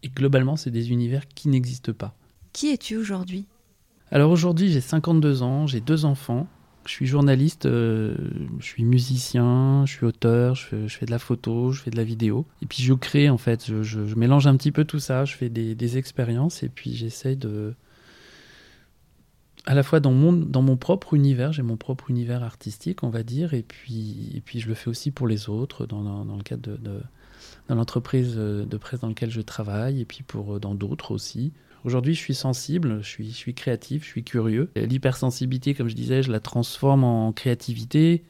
Et 0.04 0.08
globalement, 0.10 0.54
c'est 0.56 0.70
des 0.70 0.90
univers 0.92 1.26
qui 1.26 1.48
n'existent 1.48 1.92
pas. 1.92 2.14
Qui 2.52 2.68
es-tu 2.68 2.96
aujourd'hui? 2.96 3.46
Alors 4.12 4.30
aujourd'hui, 4.30 4.70
j'ai 4.70 4.80
52 4.80 5.42
ans, 5.42 5.66
j'ai 5.66 5.80
deux 5.80 6.04
enfants. 6.04 6.46
Je 6.88 6.94
suis 6.94 7.06
journaliste, 7.06 7.66
euh, 7.66 8.16
je 8.60 8.64
suis 8.64 8.82
musicien, 8.82 9.84
je 9.84 9.92
suis 9.92 10.06
auteur, 10.06 10.54
je 10.54 10.88
fais, 10.88 11.04
de 11.04 11.10
la 11.10 11.18
photo, 11.18 11.70
je 11.70 11.82
fais 11.82 11.90
de 11.90 11.96
la 11.98 12.02
vidéo. 12.02 12.46
Et 12.62 12.66
puis 12.66 12.82
je 12.82 12.94
crée 12.94 13.28
en 13.28 13.36
fait, 13.36 13.66
je, 13.82 14.14
mélange 14.14 14.46
un 14.46 14.56
petit 14.56 14.72
peu 14.72 14.86
tout 14.86 14.98
ça, 14.98 15.26
je 15.26 15.34
fais 15.36 15.50
des, 15.50 15.98
expériences 15.98 16.62
et 16.62 16.70
puis 16.70 16.94
j'essaye 16.94 17.36
de... 17.36 17.74
À 19.66 19.74
la 19.74 19.82
fois 19.82 20.00
dans 20.00 20.12
mon, 20.12 20.32
dans 20.32 20.62
mon 20.62 20.78
propre 20.78 21.12
univers, 21.12 21.52
j'ai 21.52 21.62
mon 21.62 21.76
propre 21.76 22.10
univers 22.10 22.42
artistique, 22.42 23.02
on 23.02 23.10
va 23.10 23.22
dire, 23.22 23.52
et 23.52 23.62
puis, 23.62 24.32
et 24.34 24.40
puis 24.40 24.58
je 24.60 24.68
le 24.68 24.74
fais 24.74 24.88
aussi 24.88 25.10
pour 25.10 25.28
les 25.28 25.50
autres, 25.50 25.84
dans, 25.84 26.02
dans- 26.02 26.24
dans 26.24 26.36
le 26.36 26.42
cadre 26.42 26.62
de, 26.62 26.76
de- 26.78 27.02
dans 27.68 27.74
l'entreprise 27.74 28.32
euh, 28.38 28.64
de 28.64 28.76
presse 28.78 29.00
dans 29.00 29.08
laquelle 29.08 29.30
je 29.30 29.42
travaille, 29.42 30.00
et 30.00 30.04
puis 30.06 30.22
pour, 30.22 30.54
euh, 30.54 30.58
dans 30.58 30.74
d'autres 30.74 31.10
aussi. 31.10 31.52
Aujourd'hui, 31.88 32.12
je 32.12 32.20
suis 32.20 32.34
sensible, 32.34 32.98
je 33.00 33.08
suis, 33.08 33.30
je 33.30 33.50
créatif, 33.52 34.04
je 34.04 34.08
suis 34.08 34.22
curieux. 34.22 34.70
L'hypersensibilité, 34.76 35.72
comme 35.72 35.88
je 35.88 35.94
disais, 35.94 36.22
je 36.22 36.30
la 36.30 36.38
transforme 36.38 37.02
en 37.02 37.32
créativité 37.32 38.24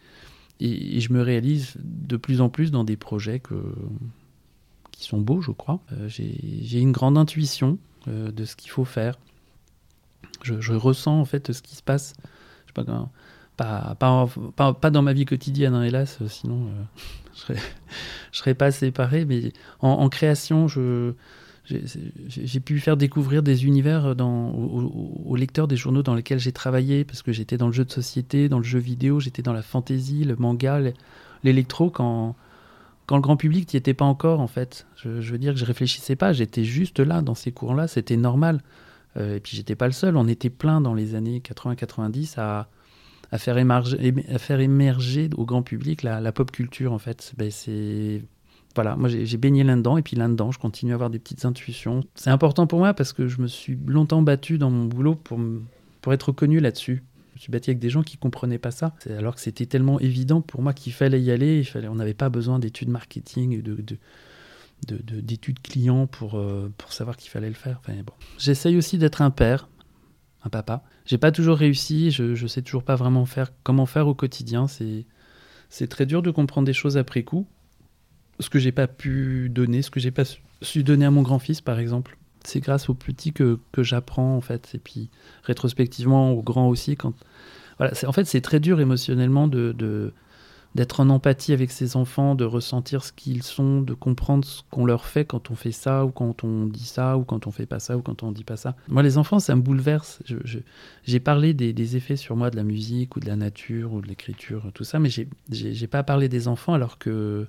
et, 0.60 1.00
je 1.00 1.12
me 1.12 1.22
réalise 1.22 1.74
de 1.82 2.16
plus 2.16 2.40
en 2.40 2.50
plus 2.50 2.70
dans 2.70 2.84
des 2.84 2.96
projets 2.96 3.42
qui 4.92 5.04
sont 5.04 5.20
beaux, 5.20 5.40
je 5.40 5.50
crois. 5.50 5.80
Euh, 5.92 6.06
J'ai 6.08 6.78
une 6.78 6.92
grande 6.92 7.18
intuition 7.18 7.78
euh, 8.06 8.30
de 8.30 8.44
ce 8.44 8.54
qu'il 8.54 8.70
faut 8.70 8.84
faire. 8.84 9.18
Je, 10.42 10.72
ressens 10.72 11.18
en 11.18 11.24
fait 11.24 11.50
ce 11.50 11.60
qui 11.60 11.74
se 11.74 11.82
passe. 11.82 12.14
Je 12.20 12.68
sais 12.68 12.74
pas, 12.74 12.84
comment- 12.84 13.10
pas, 13.56 14.90
dans 14.92 15.02
ma 15.02 15.12
vie 15.12 15.24
quotidienne, 15.24 15.74
hein, 15.74 15.82
hélas, 15.82 16.24
sinon 16.28 16.68
euh, 16.68 17.02
je 17.34 17.40
serais, 17.40 17.60
serais 18.30 18.54
pas 18.54 18.70
séparé. 18.70 19.24
Mais 19.24 19.52
en 19.80 20.08
création, 20.08 20.68
je, 20.68 21.14
j'ai 21.68 22.60
pu 22.60 22.80
faire 22.80 22.96
découvrir 22.96 23.42
des 23.42 23.66
univers 23.66 24.14
aux, 24.18 25.36
lecteurs 25.36 25.68
des 25.68 25.76
journaux 25.76 26.02
dans 26.02 26.14
lesquels 26.14 26.38
j'ai 26.38 26.52
travaillé, 26.52 27.04
parce 27.04 27.22
que 27.22 27.32
j'étais 27.32 27.56
dans 27.56 27.66
le 27.66 27.72
jeu 27.72 27.84
de 27.84 27.92
société, 27.92 28.48
dans 28.48 28.58
le 28.58 28.64
jeu 28.64 28.78
vidéo, 28.78 29.20
j'étais 29.20 29.42
dans 29.42 29.52
la 29.52 29.62
fantasy, 29.62 30.24
le 30.24 30.36
manga, 30.36 30.80
le- 30.80 30.94
l'électro, 31.44 31.90
quand, 31.90 32.36
quand 33.06 33.16
le 33.16 33.22
grand 33.22 33.36
public 33.36 33.72
n'y 33.72 33.78
était 33.78 33.94
pas 33.94 34.04
encore, 34.04 34.40
en 34.40 34.46
fait. 34.46 34.86
Je, 34.96 35.08
veux 35.08 35.38
dire 35.38 35.52
que 35.52 35.58
je 35.58 35.64
réfléchissais 35.64 36.16
pas, 36.16 36.32
j'étais 36.32 36.64
juste 36.64 37.00
là, 37.00 37.22
dans 37.22 37.34
ces 37.34 37.52
cours-là, 37.52 37.88
c'était 37.88 38.16
normal. 38.16 38.62
Euh, 39.16 39.36
et 39.36 39.40
puis 39.40 39.56
j'étais 39.56 39.74
pas 39.74 39.86
le 39.86 39.92
seul, 39.92 40.16
on 40.16 40.28
était 40.28 40.50
plein 40.50 40.80
dans 40.80 40.94
les 40.94 41.14
années 41.14 41.40
80-90 41.40 42.38
à, 42.38 42.68
faire 43.38 43.58
émerger, 43.58 45.30
au 45.36 45.44
grand 45.44 45.62
public 45.62 46.02
la, 46.02 46.20
la 46.20 46.32
pop 46.32 46.50
culture, 46.50 46.92
en 46.92 46.98
fait. 46.98 47.32
Ben, 47.36 47.50
c'est 47.50 48.22
voilà, 48.78 48.94
moi 48.94 49.08
j'ai 49.08 49.36
baigné 49.38 49.64
là-dedans 49.64 49.96
et 49.96 50.02
puis 50.02 50.14
là-dedans, 50.14 50.52
je 50.52 50.60
continue 50.60 50.92
à 50.92 50.94
avoir 50.94 51.10
des 51.10 51.18
petites 51.18 51.44
intuitions. 51.44 52.04
C'est 52.14 52.30
important 52.30 52.68
pour 52.68 52.78
moi 52.78 52.94
parce 52.94 53.12
que 53.12 53.26
je 53.26 53.40
me 53.40 53.48
suis 53.48 53.76
longtemps 53.86 54.22
battu 54.22 54.56
dans 54.56 54.70
mon 54.70 54.84
boulot 54.84 55.16
pour, 55.16 55.40
pour 56.00 56.12
être 56.12 56.28
reconnu 56.28 56.60
là-dessus. 56.60 57.02
Je 57.30 57.34
me 57.34 57.40
suis 57.40 57.50
battu 57.50 57.70
avec 57.70 57.80
des 57.80 57.90
gens 57.90 58.04
qui 58.04 58.18
comprenaient 58.18 58.58
pas 58.58 58.70
ça, 58.70 58.94
alors 59.10 59.34
que 59.34 59.40
c'était 59.40 59.66
tellement 59.66 59.98
évident 59.98 60.42
pour 60.42 60.62
moi 60.62 60.72
qu'il 60.74 60.92
fallait 60.92 61.20
y 61.20 61.32
aller. 61.32 61.58
Il 61.58 61.64
fallait, 61.64 61.88
on 61.88 61.96
n'avait 61.96 62.14
pas 62.14 62.28
besoin 62.28 62.60
d'études 62.60 62.88
marketing, 62.88 63.52
et 63.58 63.62
de, 63.62 63.74
de, 63.74 63.96
de- 64.86 65.02
de- 65.02 65.20
d'études 65.20 65.60
clients 65.60 66.06
pour, 66.06 66.36
euh, 66.36 66.72
pour 66.78 66.92
savoir 66.92 67.16
qu'il 67.16 67.30
fallait 67.30 67.48
le 67.48 67.54
faire. 67.54 67.80
J'essaye 68.38 68.76
aussi 68.76 68.96
d'être 68.96 69.22
un 69.22 69.30
père, 69.30 69.68
un 70.44 70.50
papa. 70.50 70.84
J'ai 71.04 71.18
pas 71.18 71.32
toujours 71.32 71.56
réussi, 71.56 72.12
je, 72.12 72.36
je 72.36 72.46
sais 72.46 72.62
toujours 72.62 72.84
pas 72.84 72.94
vraiment 72.94 73.26
faire 73.26 73.50
comment 73.64 73.86
faire 73.86 74.06
au 74.06 74.14
quotidien. 74.14 74.66
C'est 74.68 75.86
très 75.88 76.06
dur 76.06 76.22
de 76.22 76.30
comprendre 76.30 76.66
des 76.66 76.72
choses 76.72 76.96
après 76.96 77.24
coup 77.24 77.48
ce 78.40 78.50
que 78.50 78.58
j'ai 78.58 78.72
pas 78.72 78.86
pu 78.86 79.48
donner, 79.48 79.82
ce 79.82 79.90
que 79.90 80.00
j'ai 80.00 80.10
pas 80.10 80.24
su- 80.62 80.82
donner 80.82 81.04
à 81.04 81.10
mon 81.10 81.22
grand-fils, 81.22 81.60
par 81.60 81.78
exemple. 81.78 82.16
C'est 82.44 82.60
grâce 82.60 82.88
aux 82.88 82.94
petits 82.94 83.32
que, 83.32 83.58
que 83.72 83.82
j'apprends, 83.82 84.36
en 84.36 84.40
fait. 84.40 84.70
Et 84.74 84.78
puis, 84.78 85.10
rétrospectivement, 85.42 86.32
aux 86.32 86.42
grands 86.42 86.68
aussi. 86.68 86.96
Quand... 86.96 87.14
Voilà, 87.78 87.92
en 88.06 88.12
fait, 88.12 88.24
c'est 88.24 88.40
très 88.40 88.60
dur 88.60 88.80
émotionnellement 88.80 89.48
de, 89.48 89.72
de, 89.72 90.12
d'être 90.74 91.00
en 91.00 91.08
empathie 91.08 91.52
avec 91.52 91.70
ses 91.70 91.96
enfants, 91.96 92.34
de 92.34 92.44
ressentir 92.44 93.04
ce 93.04 93.12
qu'ils 93.12 93.42
sont, 93.42 93.80
de 93.80 93.94
comprendre 93.94 94.44
ce 94.44 94.62
qu'on 94.70 94.86
leur 94.86 95.06
fait 95.06 95.24
quand 95.24 95.50
on 95.50 95.54
fait 95.54 95.72
ça 95.72 96.04
ou 96.04 96.10
quand 96.10 96.44
on 96.44 96.66
dit 96.66 96.86
ça 96.86 97.16
ou 97.18 97.24
quand 97.24 97.46
on 97.46 97.50
fait 97.50 97.66
pas 97.66 97.80
ça 97.80 97.96
ou 97.96 98.02
quand 98.02 98.22
on 98.22 98.32
dit 98.32 98.44
pas 98.44 98.56
ça. 98.56 98.76
Moi, 98.88 99.02
les 99.02 99.18
enfants, 99.18 99.40
ça 99.40 99.56
me 99.56 99.62
bouleverse. 99.62 100.22
J'ai 101.04 101.20
parlé 101.20 101.54
des, 101.54 101.96
effets 101.96 102.16
sur 102.16 102.36
moi 102.36 102.50
de 102.50 102.56
la 102.56 102.64
musique 102.64 103.16
ou 103.16 103.20
de 103.20 103.26
la 103.26 103.36
nature 103.36 103.92
ou 103.92 104.00
de 104.00 104.06
l'écriture, 104.06 104.70
tout 104.74 104.84
ça, 104.84 104.98
mais 104.98 105.10
j'ai 105.10 105.86
pas 105.86 106.02
parlé 106.02 106.28
des 106.28 106.48
enfants 106.48 106.74
alors 106.74 106.98
que 106.98 107.46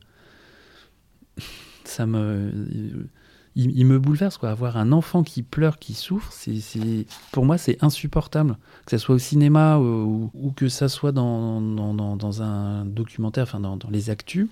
ça 1.84 2.06
me 2.06 3.08
il, 3.56 3.86
me 3.86 4.00
bouleverse. 4.00 4.38
Quoi. 4.38 4.50
Avoir 4.50 4.78
un 4.78 4.92
enfant 4.92 5.24
qui 5.24 5.44
pleure, 5.44 5.80
qui 5.80 5.94
souffre, 5.94 6.32
c'est, 6.32 7.06
pour 7.32 7.46
moi, 7.46 7.58
c'est 7.58 7.84
insupportable. 7.84 8.58
Que 8.86 8.92
ce 8.92 8.98
soit 8.98 9.16
au 9.16 9.20
cinéma 9.20 9.78
ou, 9.80 10.54
que 10.56 10.70
ça 10.70 10.88
soit 10.88 11.12
dans, 11.12 11.62
dans, 11.62 12.42
un 12.42 12.86
documentaire, 12.86 13.44
enfin 13.44 13.60
dans, 13.60 13.78
les 13.90 14.10
actus, 14.10 14.48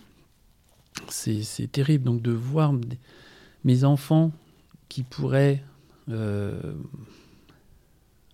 c'est, 1.10 1.72
terrible. 1.72 2.04
Donc 2.04 2.22
de 2.22 2.32
voir 2.32 2.74
mes 3.63 3.84
enfants 3.84 4.32
qui 4.90 5.04
pourraient 5.04 5.63
euh, 6.10 6.60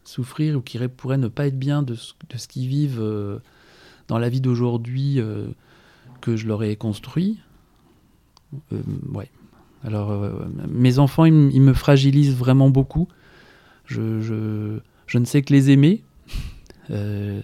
souffrir 0.04 0.58
ou 0.58 0.62
qui 0.62 0.80
pourraient 0.88 1.18
ne 1.18 1.28
pas 1.28 1.48
être 1.48 1.58
bien 1.58 1.84
de 1.84 1.96
ce, 1.96 2.14
de 2.30 2.38
ce 2.38 2.48
qu'ils 2.48 2.68
vivent 2.68 3.02
euh, 3.02 3.40
dans 4.08 4.20
la 4.20 4.30
vie 4.30 4.42
d'aujourd'hui 4.42 5.20
euh, 5.20 5.48
que 6.22 6.36
je 6.36 6.48
leur 6.48 6.64
ai 6.64 6.76
construit, 6.76 7.40
ouais, 9.14 9.30
alors, 9.86 10.12
euh, 10.12 10.32
mes 10.70 11.00
enfants, 11.00 11.26
ils, 11.26 11.62
me 11.62 11.74
fragilisent 11.74 12.36
vraiment 12.36 12.70
beaucoup. 12.70 13.08
Je, 13.86 14.22
je, 14.22 15.18
ne 15.18 15.26
sais 15.26 15.42
que 15.42 15.54
les 15.54 15.72
aimer. 15.72 16.04
Euh, 16.90 17.42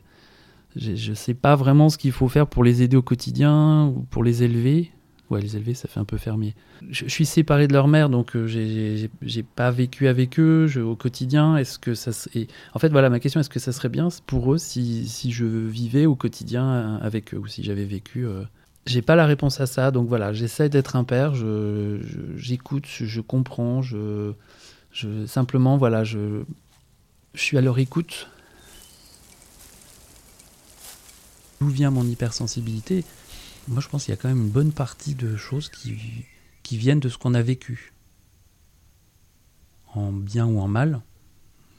je 0.76 1.10
ne 1.10 1.16
sais 1.16 1.34
pas 1.34 1.56
vraiment 1.56 1.90
ce 1.90 1.98
qu'il 1.98 2.12
faut 2.12 2.28
faire 2.28 2.48
pour 2.48 2.64
les 2.64 2.82
aider 2.82 2.98
au 2.98 3.02
quotidien 3.02 3.86
ou 3.86 4.06
pour 4.10 4.24
les 4.24 4.44
élever. 4.44 4.92
Ouais, 5.30 5.42
les 5.42 5.56
élever, 5.56 5.74
ça 5.76 5.88
fait 5.88 6.00
un 6.00 6.06
peu 6.06 6.18
fermier. 6.18 6.56
Je, 6.90 7.08
suis 7.08 7.26
séparé 7.26 7.68
de 7.68 7.74
leur 7.74 7.88
mère, 7.88 8.10
donc 8.10 8.36
euh, 8.36 8.48
j'ai 8.48 9.44
pas 9.44 9.72
vécu 9.72 10.08
avec 10.08 10.40
eux 10.40 10.68
au 10.82 10.96
quotidien. 10.96 11.56
Est-ce 11.56 11.78
que 11.78 11.94
ça 11.94 12.12
En 12.74 12.80
fait, 12.80 12.90
voilà, 12.90 13.10
ma 13.10 13.20
question 13.20 13.40
est-ce 13.40 13.50
que 13.50 13.60
ça 13.60 13.72
serait 13.72 13.90
bien 13.90 14.08
pour 14.28 14.54
eux 14.54 14.58
si, 14.58 15.08
si 15.08 15.32
je 15.32 15.46
vivais 15.46 16.06
au 16.06 16.16
quotidien 16.16 16.98
avec 17.02 17.34
eux 17.34 17.38
ou 17.38 17.48
si 17.48 17.64
j'avais 17.64 17.86
vécu 17.86 18.26
j'ai 18.86 19.02
pas 19.02 19.16
la 19.16 19.26
réponse 19.26 19.60
à 19.60 19.68
ça, 19.68 19.92
donc 19.92 20.08
voilà, 20.08 20.34
j'essaie 20.34 20.70
d'être 20.70 20.96
un 20.96 21.04
père, 21.04 21.34
j'écoute, 22.36 22.86
je, 22.88 23.06
je, 23.06 23.22
comprends, 23.22 23.82
je, 23.82 24.34
je, 24.92 25.26
simplement, 25.26 25.78
voilà, 25.78 26.04
je, 26.04 26.44
je 27.34 27.42
suis 27.42 27.58
à 27.58 27.62
leur 27.62 27.78
écoute. 27.80 28.30
D'où 31.62 31.68
vient 31.68 31.92
mon 31.92 32.06
hypersensibilité? 32.06 33.04
Moi, 33.68 33.82
je 33.82 33.90
pense 33.90 34.06
qu'il 34.06 34.14
y 34.14 34.18
a 34.18 34.22
quand 34.22 34.30
même 34.30 34.42
une 34.44 34.50
bonne 34.50 34.72
partie 34.72 35.14
de 35.14 35.36
choses 35.36 35.70
qui, 35.70 35.98
qui 36.64 36.78
viennent 36.78 37.02
de 37.02 37.10
ce 37.10 37.18
qu'on 37.18 37.34
a 37.34 37.42
vécu, 37.42 37.94
en 39.94 40.12
bien 40.12 40.46
ou 40.46 40.60
en 40.60 40.68
mal, 40.68 41.02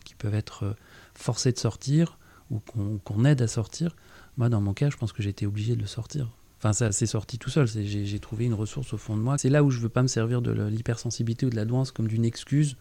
qui 0.04 0.14
peuvent 0.14 0.34
être 0.34 0.76
forcés 1.14 1.50
de 1.52 1.58
sortir 1.58 2.18
ou 2.50 2.60
qu'on 3.04 3.24
aide 3.24 3.42
à 3.42 3.48
sortir. 3.48 3.96
Moi, 4.36 4.48
dans 4.48 4.60
mon 4.60 4.74
cas, 4.74 4.90
je 4.90 4.96
pense 4.96 5.12
que 5.12 5.22
j'ai 5.22 5.30
été 5.30 5.46
obligé 5.46 5.76
de 5.76 5.80
le 5.80 5.86
sortir. 5.86 6.28
Enfin, 6.60 6.74
ça 6.74 6.92
s'est 6.92 7.06
sorti 7.06 7.38
tout 7.38 7.48
seul. 7.48 7.66
J'ai 7.66 8.18
trouvé 8.20 8.44
une 8.44 8.52
ressource 8.52 8.92
au 8.92 8.98
fond 8.98 9.16
de 9.16 9.22
moi. 9.22 9.38
C'est 9.38 9.48
là 9.48 9.64
où 9.64 9.70
je 9.70 9.80
veux 9.80 9.88
pas 9.88 10.02
me 10.02 10.08
servir 10.08 10.42
de 10.42 10.52
l'hypersensibilité 10.52 11.46
ou 11.46 11.50
de 11.50 11.56
la 11.56 11.64
douance 11.64 11.90
comme 11.90 12.06
d'une 12.06 12.24
excuse 12.24 12.76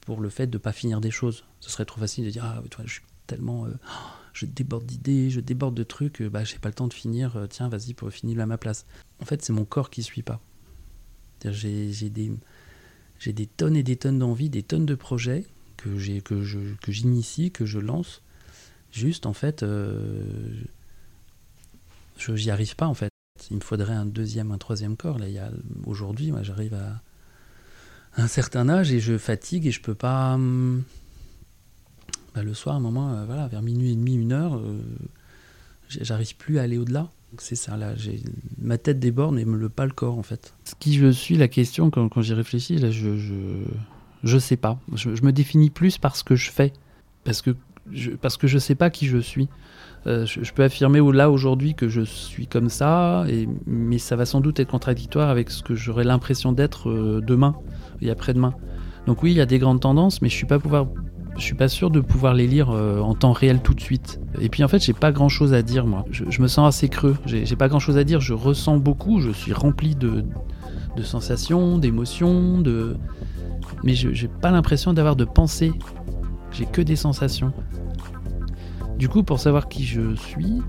pour 0.00 0.22
le 0.22 0.30
fait 0.30 0.46
de 0.46 0.56
ne 0.56 0.62
pas 0.62 0.72
finir 0.72 1.02
des 1.02 1.10
choses. 1.10 1.44
Ce 1.60 1.70
serait 1.70 1.84
trop 1.84 2.00
facile 2.00 2.24
de 2.24 2.30
dire 2.30 2.42
Ah, 2.46 2.62
toi, 2.70 2.84
je 2.86 2.92
suis 2.94 3.02
tellement. 3.26 3.66
Euh, 3.66 3.74
je 4.32 4.46
déborde 4.46 4.86
d'idées, 4.86 5.28
je 5.28 5.40
déborde 5.40 5.74
de 5.74 5.82
trucs, 5.82 6.22
bah, 6.22 6.44
j'ai 6.44 6.58
pas 6.58 6.70
le 6.70 6.74
temps 6.74 6.88
de 6.88 6.94
finir. 6.94 7.36
Euh, 7.36 7.46
tiens, 7.46 7.68
vas-y, 7.68 7.92
pour 7.92 8.10
finir 8.10 8.40
à 8.40 8.46
ma 8.46 8.56
place. 8.56 8.86
En 9.20 9.26
fait, 9.26 9.42
c'est 9.42 9.52
mon 9.52 9.66
corps 9.66 9.90
qui 9.90 10.02
suit 10.02 10.22
pas. 10.22 10.40
J'ai 11.44 12.08
des, 12.08 13.46
tonnes 13.46 13.76
et 13.76 13.82
des 13.82 13.96
tonnes 13.96 14.18
d'envie, 14.18 14.48
des 14.48 14.62
tonnes 14.62 14.86
de 14.86 14.94
projets 14.94 15.44
que 15.76 15.98
j'initie, 15.98 17.50
que, 17.50 17.58
que 17.58 17.66
je 17.66 17.78
lance. 17.78 18.22
Juste, 18.90 19.26
en 19.26 19.34
fait, 19.34 19.62
euh, 19.62 20.24
j'y 22.16 22.50
arrive 22.50 22.74
pas, 22.74 22.86
en 22.86 22.94
fait. 22.94 23.10
Il 23.50 23.56
me 23.56 23.62
faudrait 23.62 23.94
un 23.94 24.06
deuxième, 24.06 24.52
un 24.52 24.58
troisième 24.58 24.96
corps. 24.96 25.18
Là, 25.18 25.26
aujourd'hui, 25.86 26.30
moi, 26.30 26.42
j'arrive 26.42 26.74
à 26.74 27.00
un 28.16 28.26
certain 28.26 28.68
âge 28.68 28.92
et 28.92 29.00
je 29.00 29.16
fatigue 29.16 29.66
et 29.66 29.70
je 29.70 29.80
peux 29.80 29.94
pas. 29.94 30.34
Hum, 30.34 30.82
bah, 32.34 32.42
le 32.42 32.54
soir, 32.54 32.74
à 32.74 32.78
un 32.78 32.80
moment, 32.80 33.12
euh, 33.12 33.24
voilà, 33.24 33.48
vers 33.48 33.62
minuit 33.62 33.92
et 33.92 33.96
demi, 33.96 34.14
une 34.14 34.32
heure, 34.32 34.56
euh, 34.58 34.80
j'arrive 35.88 36.36
plus 36.36 36.58
à 36.58 36.62
aller 36.62 36.78
au-delà. 36.78 37.10
C'est 37.36 37.56
ça, 37.56 37.76
là, 37.76 37.94
ma 38.58 38.78
tête 38.78 38.98
déborde 38.98 39.38
et 39.38 39.44
le 39.44 39.68
pas 39.68 39.84
le 39.84 39.92
corps, 39.92 40.18
en 40.18 40.22
fait. 40.22 40.54
Ce 40.64 40.74
qui 40.78 40.94
je 40.94 41.10
suis, 41.10 41.36
la 41.36 41.48
question, 41.48 41.90
quand, 41.90 42.22
j'y 42.22 42.32
réfléchis, 42.32 42.78
là, 42.78 42.90
je, 42.90 43.18
je, 43.18 43.34
je 44.24 44.38
sais 44.38 44.56
pas. 44.56 44.80
Je, 44.94 45.10
me 45.10 45.30
définis 45.30 45.68
plus 45.68 45.98
par 45.98 46.16
ce 46.16 46.24
que 46.24 46.36
je 46.36 46.50
fais. 46.50 46.72
Parce 47.24 47.42
que 47.42 47.54
parce 48.20 48.36
que 48.36 48.46
je 48.46 48.58
sais 48.58 48.74
pas 48.74 48.90
qui 48.90 49.06
je 49.06 49.18
suis. 49.18 49.48
Euh, 50.06 50.24
je, 50.26 50.52
peux 50.52 50.62
affirmer 50.62 51.00
là 51.12 51.30
aujourd'hui 51.30 51.74
que 51.74 51.88
je 51.88 52.02
suis 52.02 52.46
comme 52.46 52.68
ça, 52.68 53.24
et, 53.28 53.48
mais 53.66 53.98
ça 53.98 54.16
va 54.16 54.26
sans 54.26 54.40
doute 54.40 54.60
être 54.60 54.70
contradictoire 54.70 55.28
avec 55.28 55.50
ce 55.50 55.62
que 55.62 55.74
j'aurais 55.74 56.04
l'impression 56.04 56.52
d'être 56.52 56.88
euh, 56.88 57.20
demain 57.20 57.56
et 58.00 58.10
après-demain. 58.10 58.54
Donc 59.06 59.22
oui, 59.22 59.32
il 59.32 59.36
y 59.36 59.40
a 59.40 59.46
des 59.46 59.58
grandes 59.58 59.80
tendances, 59.80 60.22
mais 60.22 60.28
je 60.28 60.34
suis 60.34 60.46
suis 61.38 61.54
pas 61.54 61.68
sûr 61.68 61.90
de 61.90 62.00
pouvoir 62.00 62.34
les 62.34 62.46
lire 62.46 62.70
euh, 62.70 63.00
en 63.00 63.14
temps 63.14 63.32
réel 63.32 63.60
tout 63.60 63.74
de 63.74 63.80
suite. 63.80 64.20
Et 64.40 64.48
puis 64.48 64.64
en 64.64 64.68
fait, 64.68 64.82
j'ai 64.82 64.92
pas 64.92 65.12
grand 65.12 65.28
chose 65.28 65.52
à 65.52 65.62
dire 65.62 65.86
moi. 65.86 66.04
Je, 66.10 66.42
me 66.42 66.48
sens 66.48 66.68
assez 66.68 66.88
creux. 66.88 67.16
J'ai 67.26 67.56
pas 67.56 67.68
grand 67.68 67.78
chose 67.78 67.96
à 67.96 68.04
dire. 68.04 68.20
Je 68.20 68.34
ressens 68.34 68.78
beaucoup. 68.78 69.20
Je 69.20 69.30
suis 69.30 69.52
rempli 69.52 69.94
de, 69.94 70.24
sensations, 71.02 71.78
d'émotions, 71.78 72.60
de, 72.60 72.96
mais 73.84 73.94
je 73.94 74.12
j'ai 74.12 74.28
pas 74.28 74.50
l'impression 74.50 74.92
d'avoir 74.92 75.16
de 75.16 75.24
pensée. 75.24 75.72
J'ai 76.52 76.66
que 76.66 76.80
des 76.80 76.96
sensations. 76.96 77.52
Du 78.98 79.08
coup, 79.08 79.22
pour 79.22 79.38
savoir 79.38 79.68
qui 79.68 79.84
je 79.84 80.14
suis, 80.16 80.60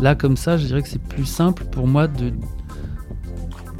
là 0.00 0.14
comme 0.14 0.36
ça, 0.36 0.56
je 0.56 0.66
dirais 0.66 0.82
que 0.82 0.88
c'est 0.88 1.02
plus 1.02 1.24
simple 1.24 1.64
pour 1.64 1.86
moi 1.86 2.08
de, 2.08 2.32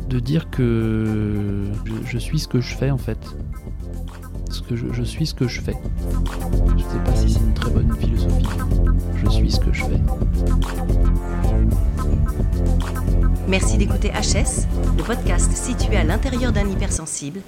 de 0.08 0.20
dire 0.20 0.50
que 0.50 1.64
je, 2.06 2.18
suis 2.18 2.38
ce 2.38 2.48
que 2.48 2.60
je 2.60 2.76
fais 2.76 2.90
en 2.90 2.98
fait. 2.98 3.18
Ce 4.50 4.62
que 4.62 4.76
je, 4.76 5.02
suis 5.02 5.26
ce 5.26 5.34
que 5.34 5.46
je 5.46 5.60
fais. 5.60 5.76
Je 6.68 6.72
ne 6.74 6.78
sais 6.78 6.98
pas 7.04 7.14
si 7.14 7.30
c'est 7.30 7.40
une 7.40 7.54
très 7.54 7.70
bonne 7.70 7.94
philosophie. 7.96 8.46
Je 9.16 9.28
suis 9.28 9.50
ce 9.50 9.60
que 9.60 9.72
je 9.72 9.84
fais. 9.84 10.00
Merci 13.46 13.78
d'écouter 13.78 14.10
HS, 14.10 14.66
le 14.96 15.02
podcast 15.02 15.50
situé 15.52 15.96
à 15.96 16.04
l'intérieur 16.04 16.52
d'un 16.52 16.68
hypersensible. 16.68 17.40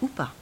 Ou 0.00 0.08
pas. 0.08 0.38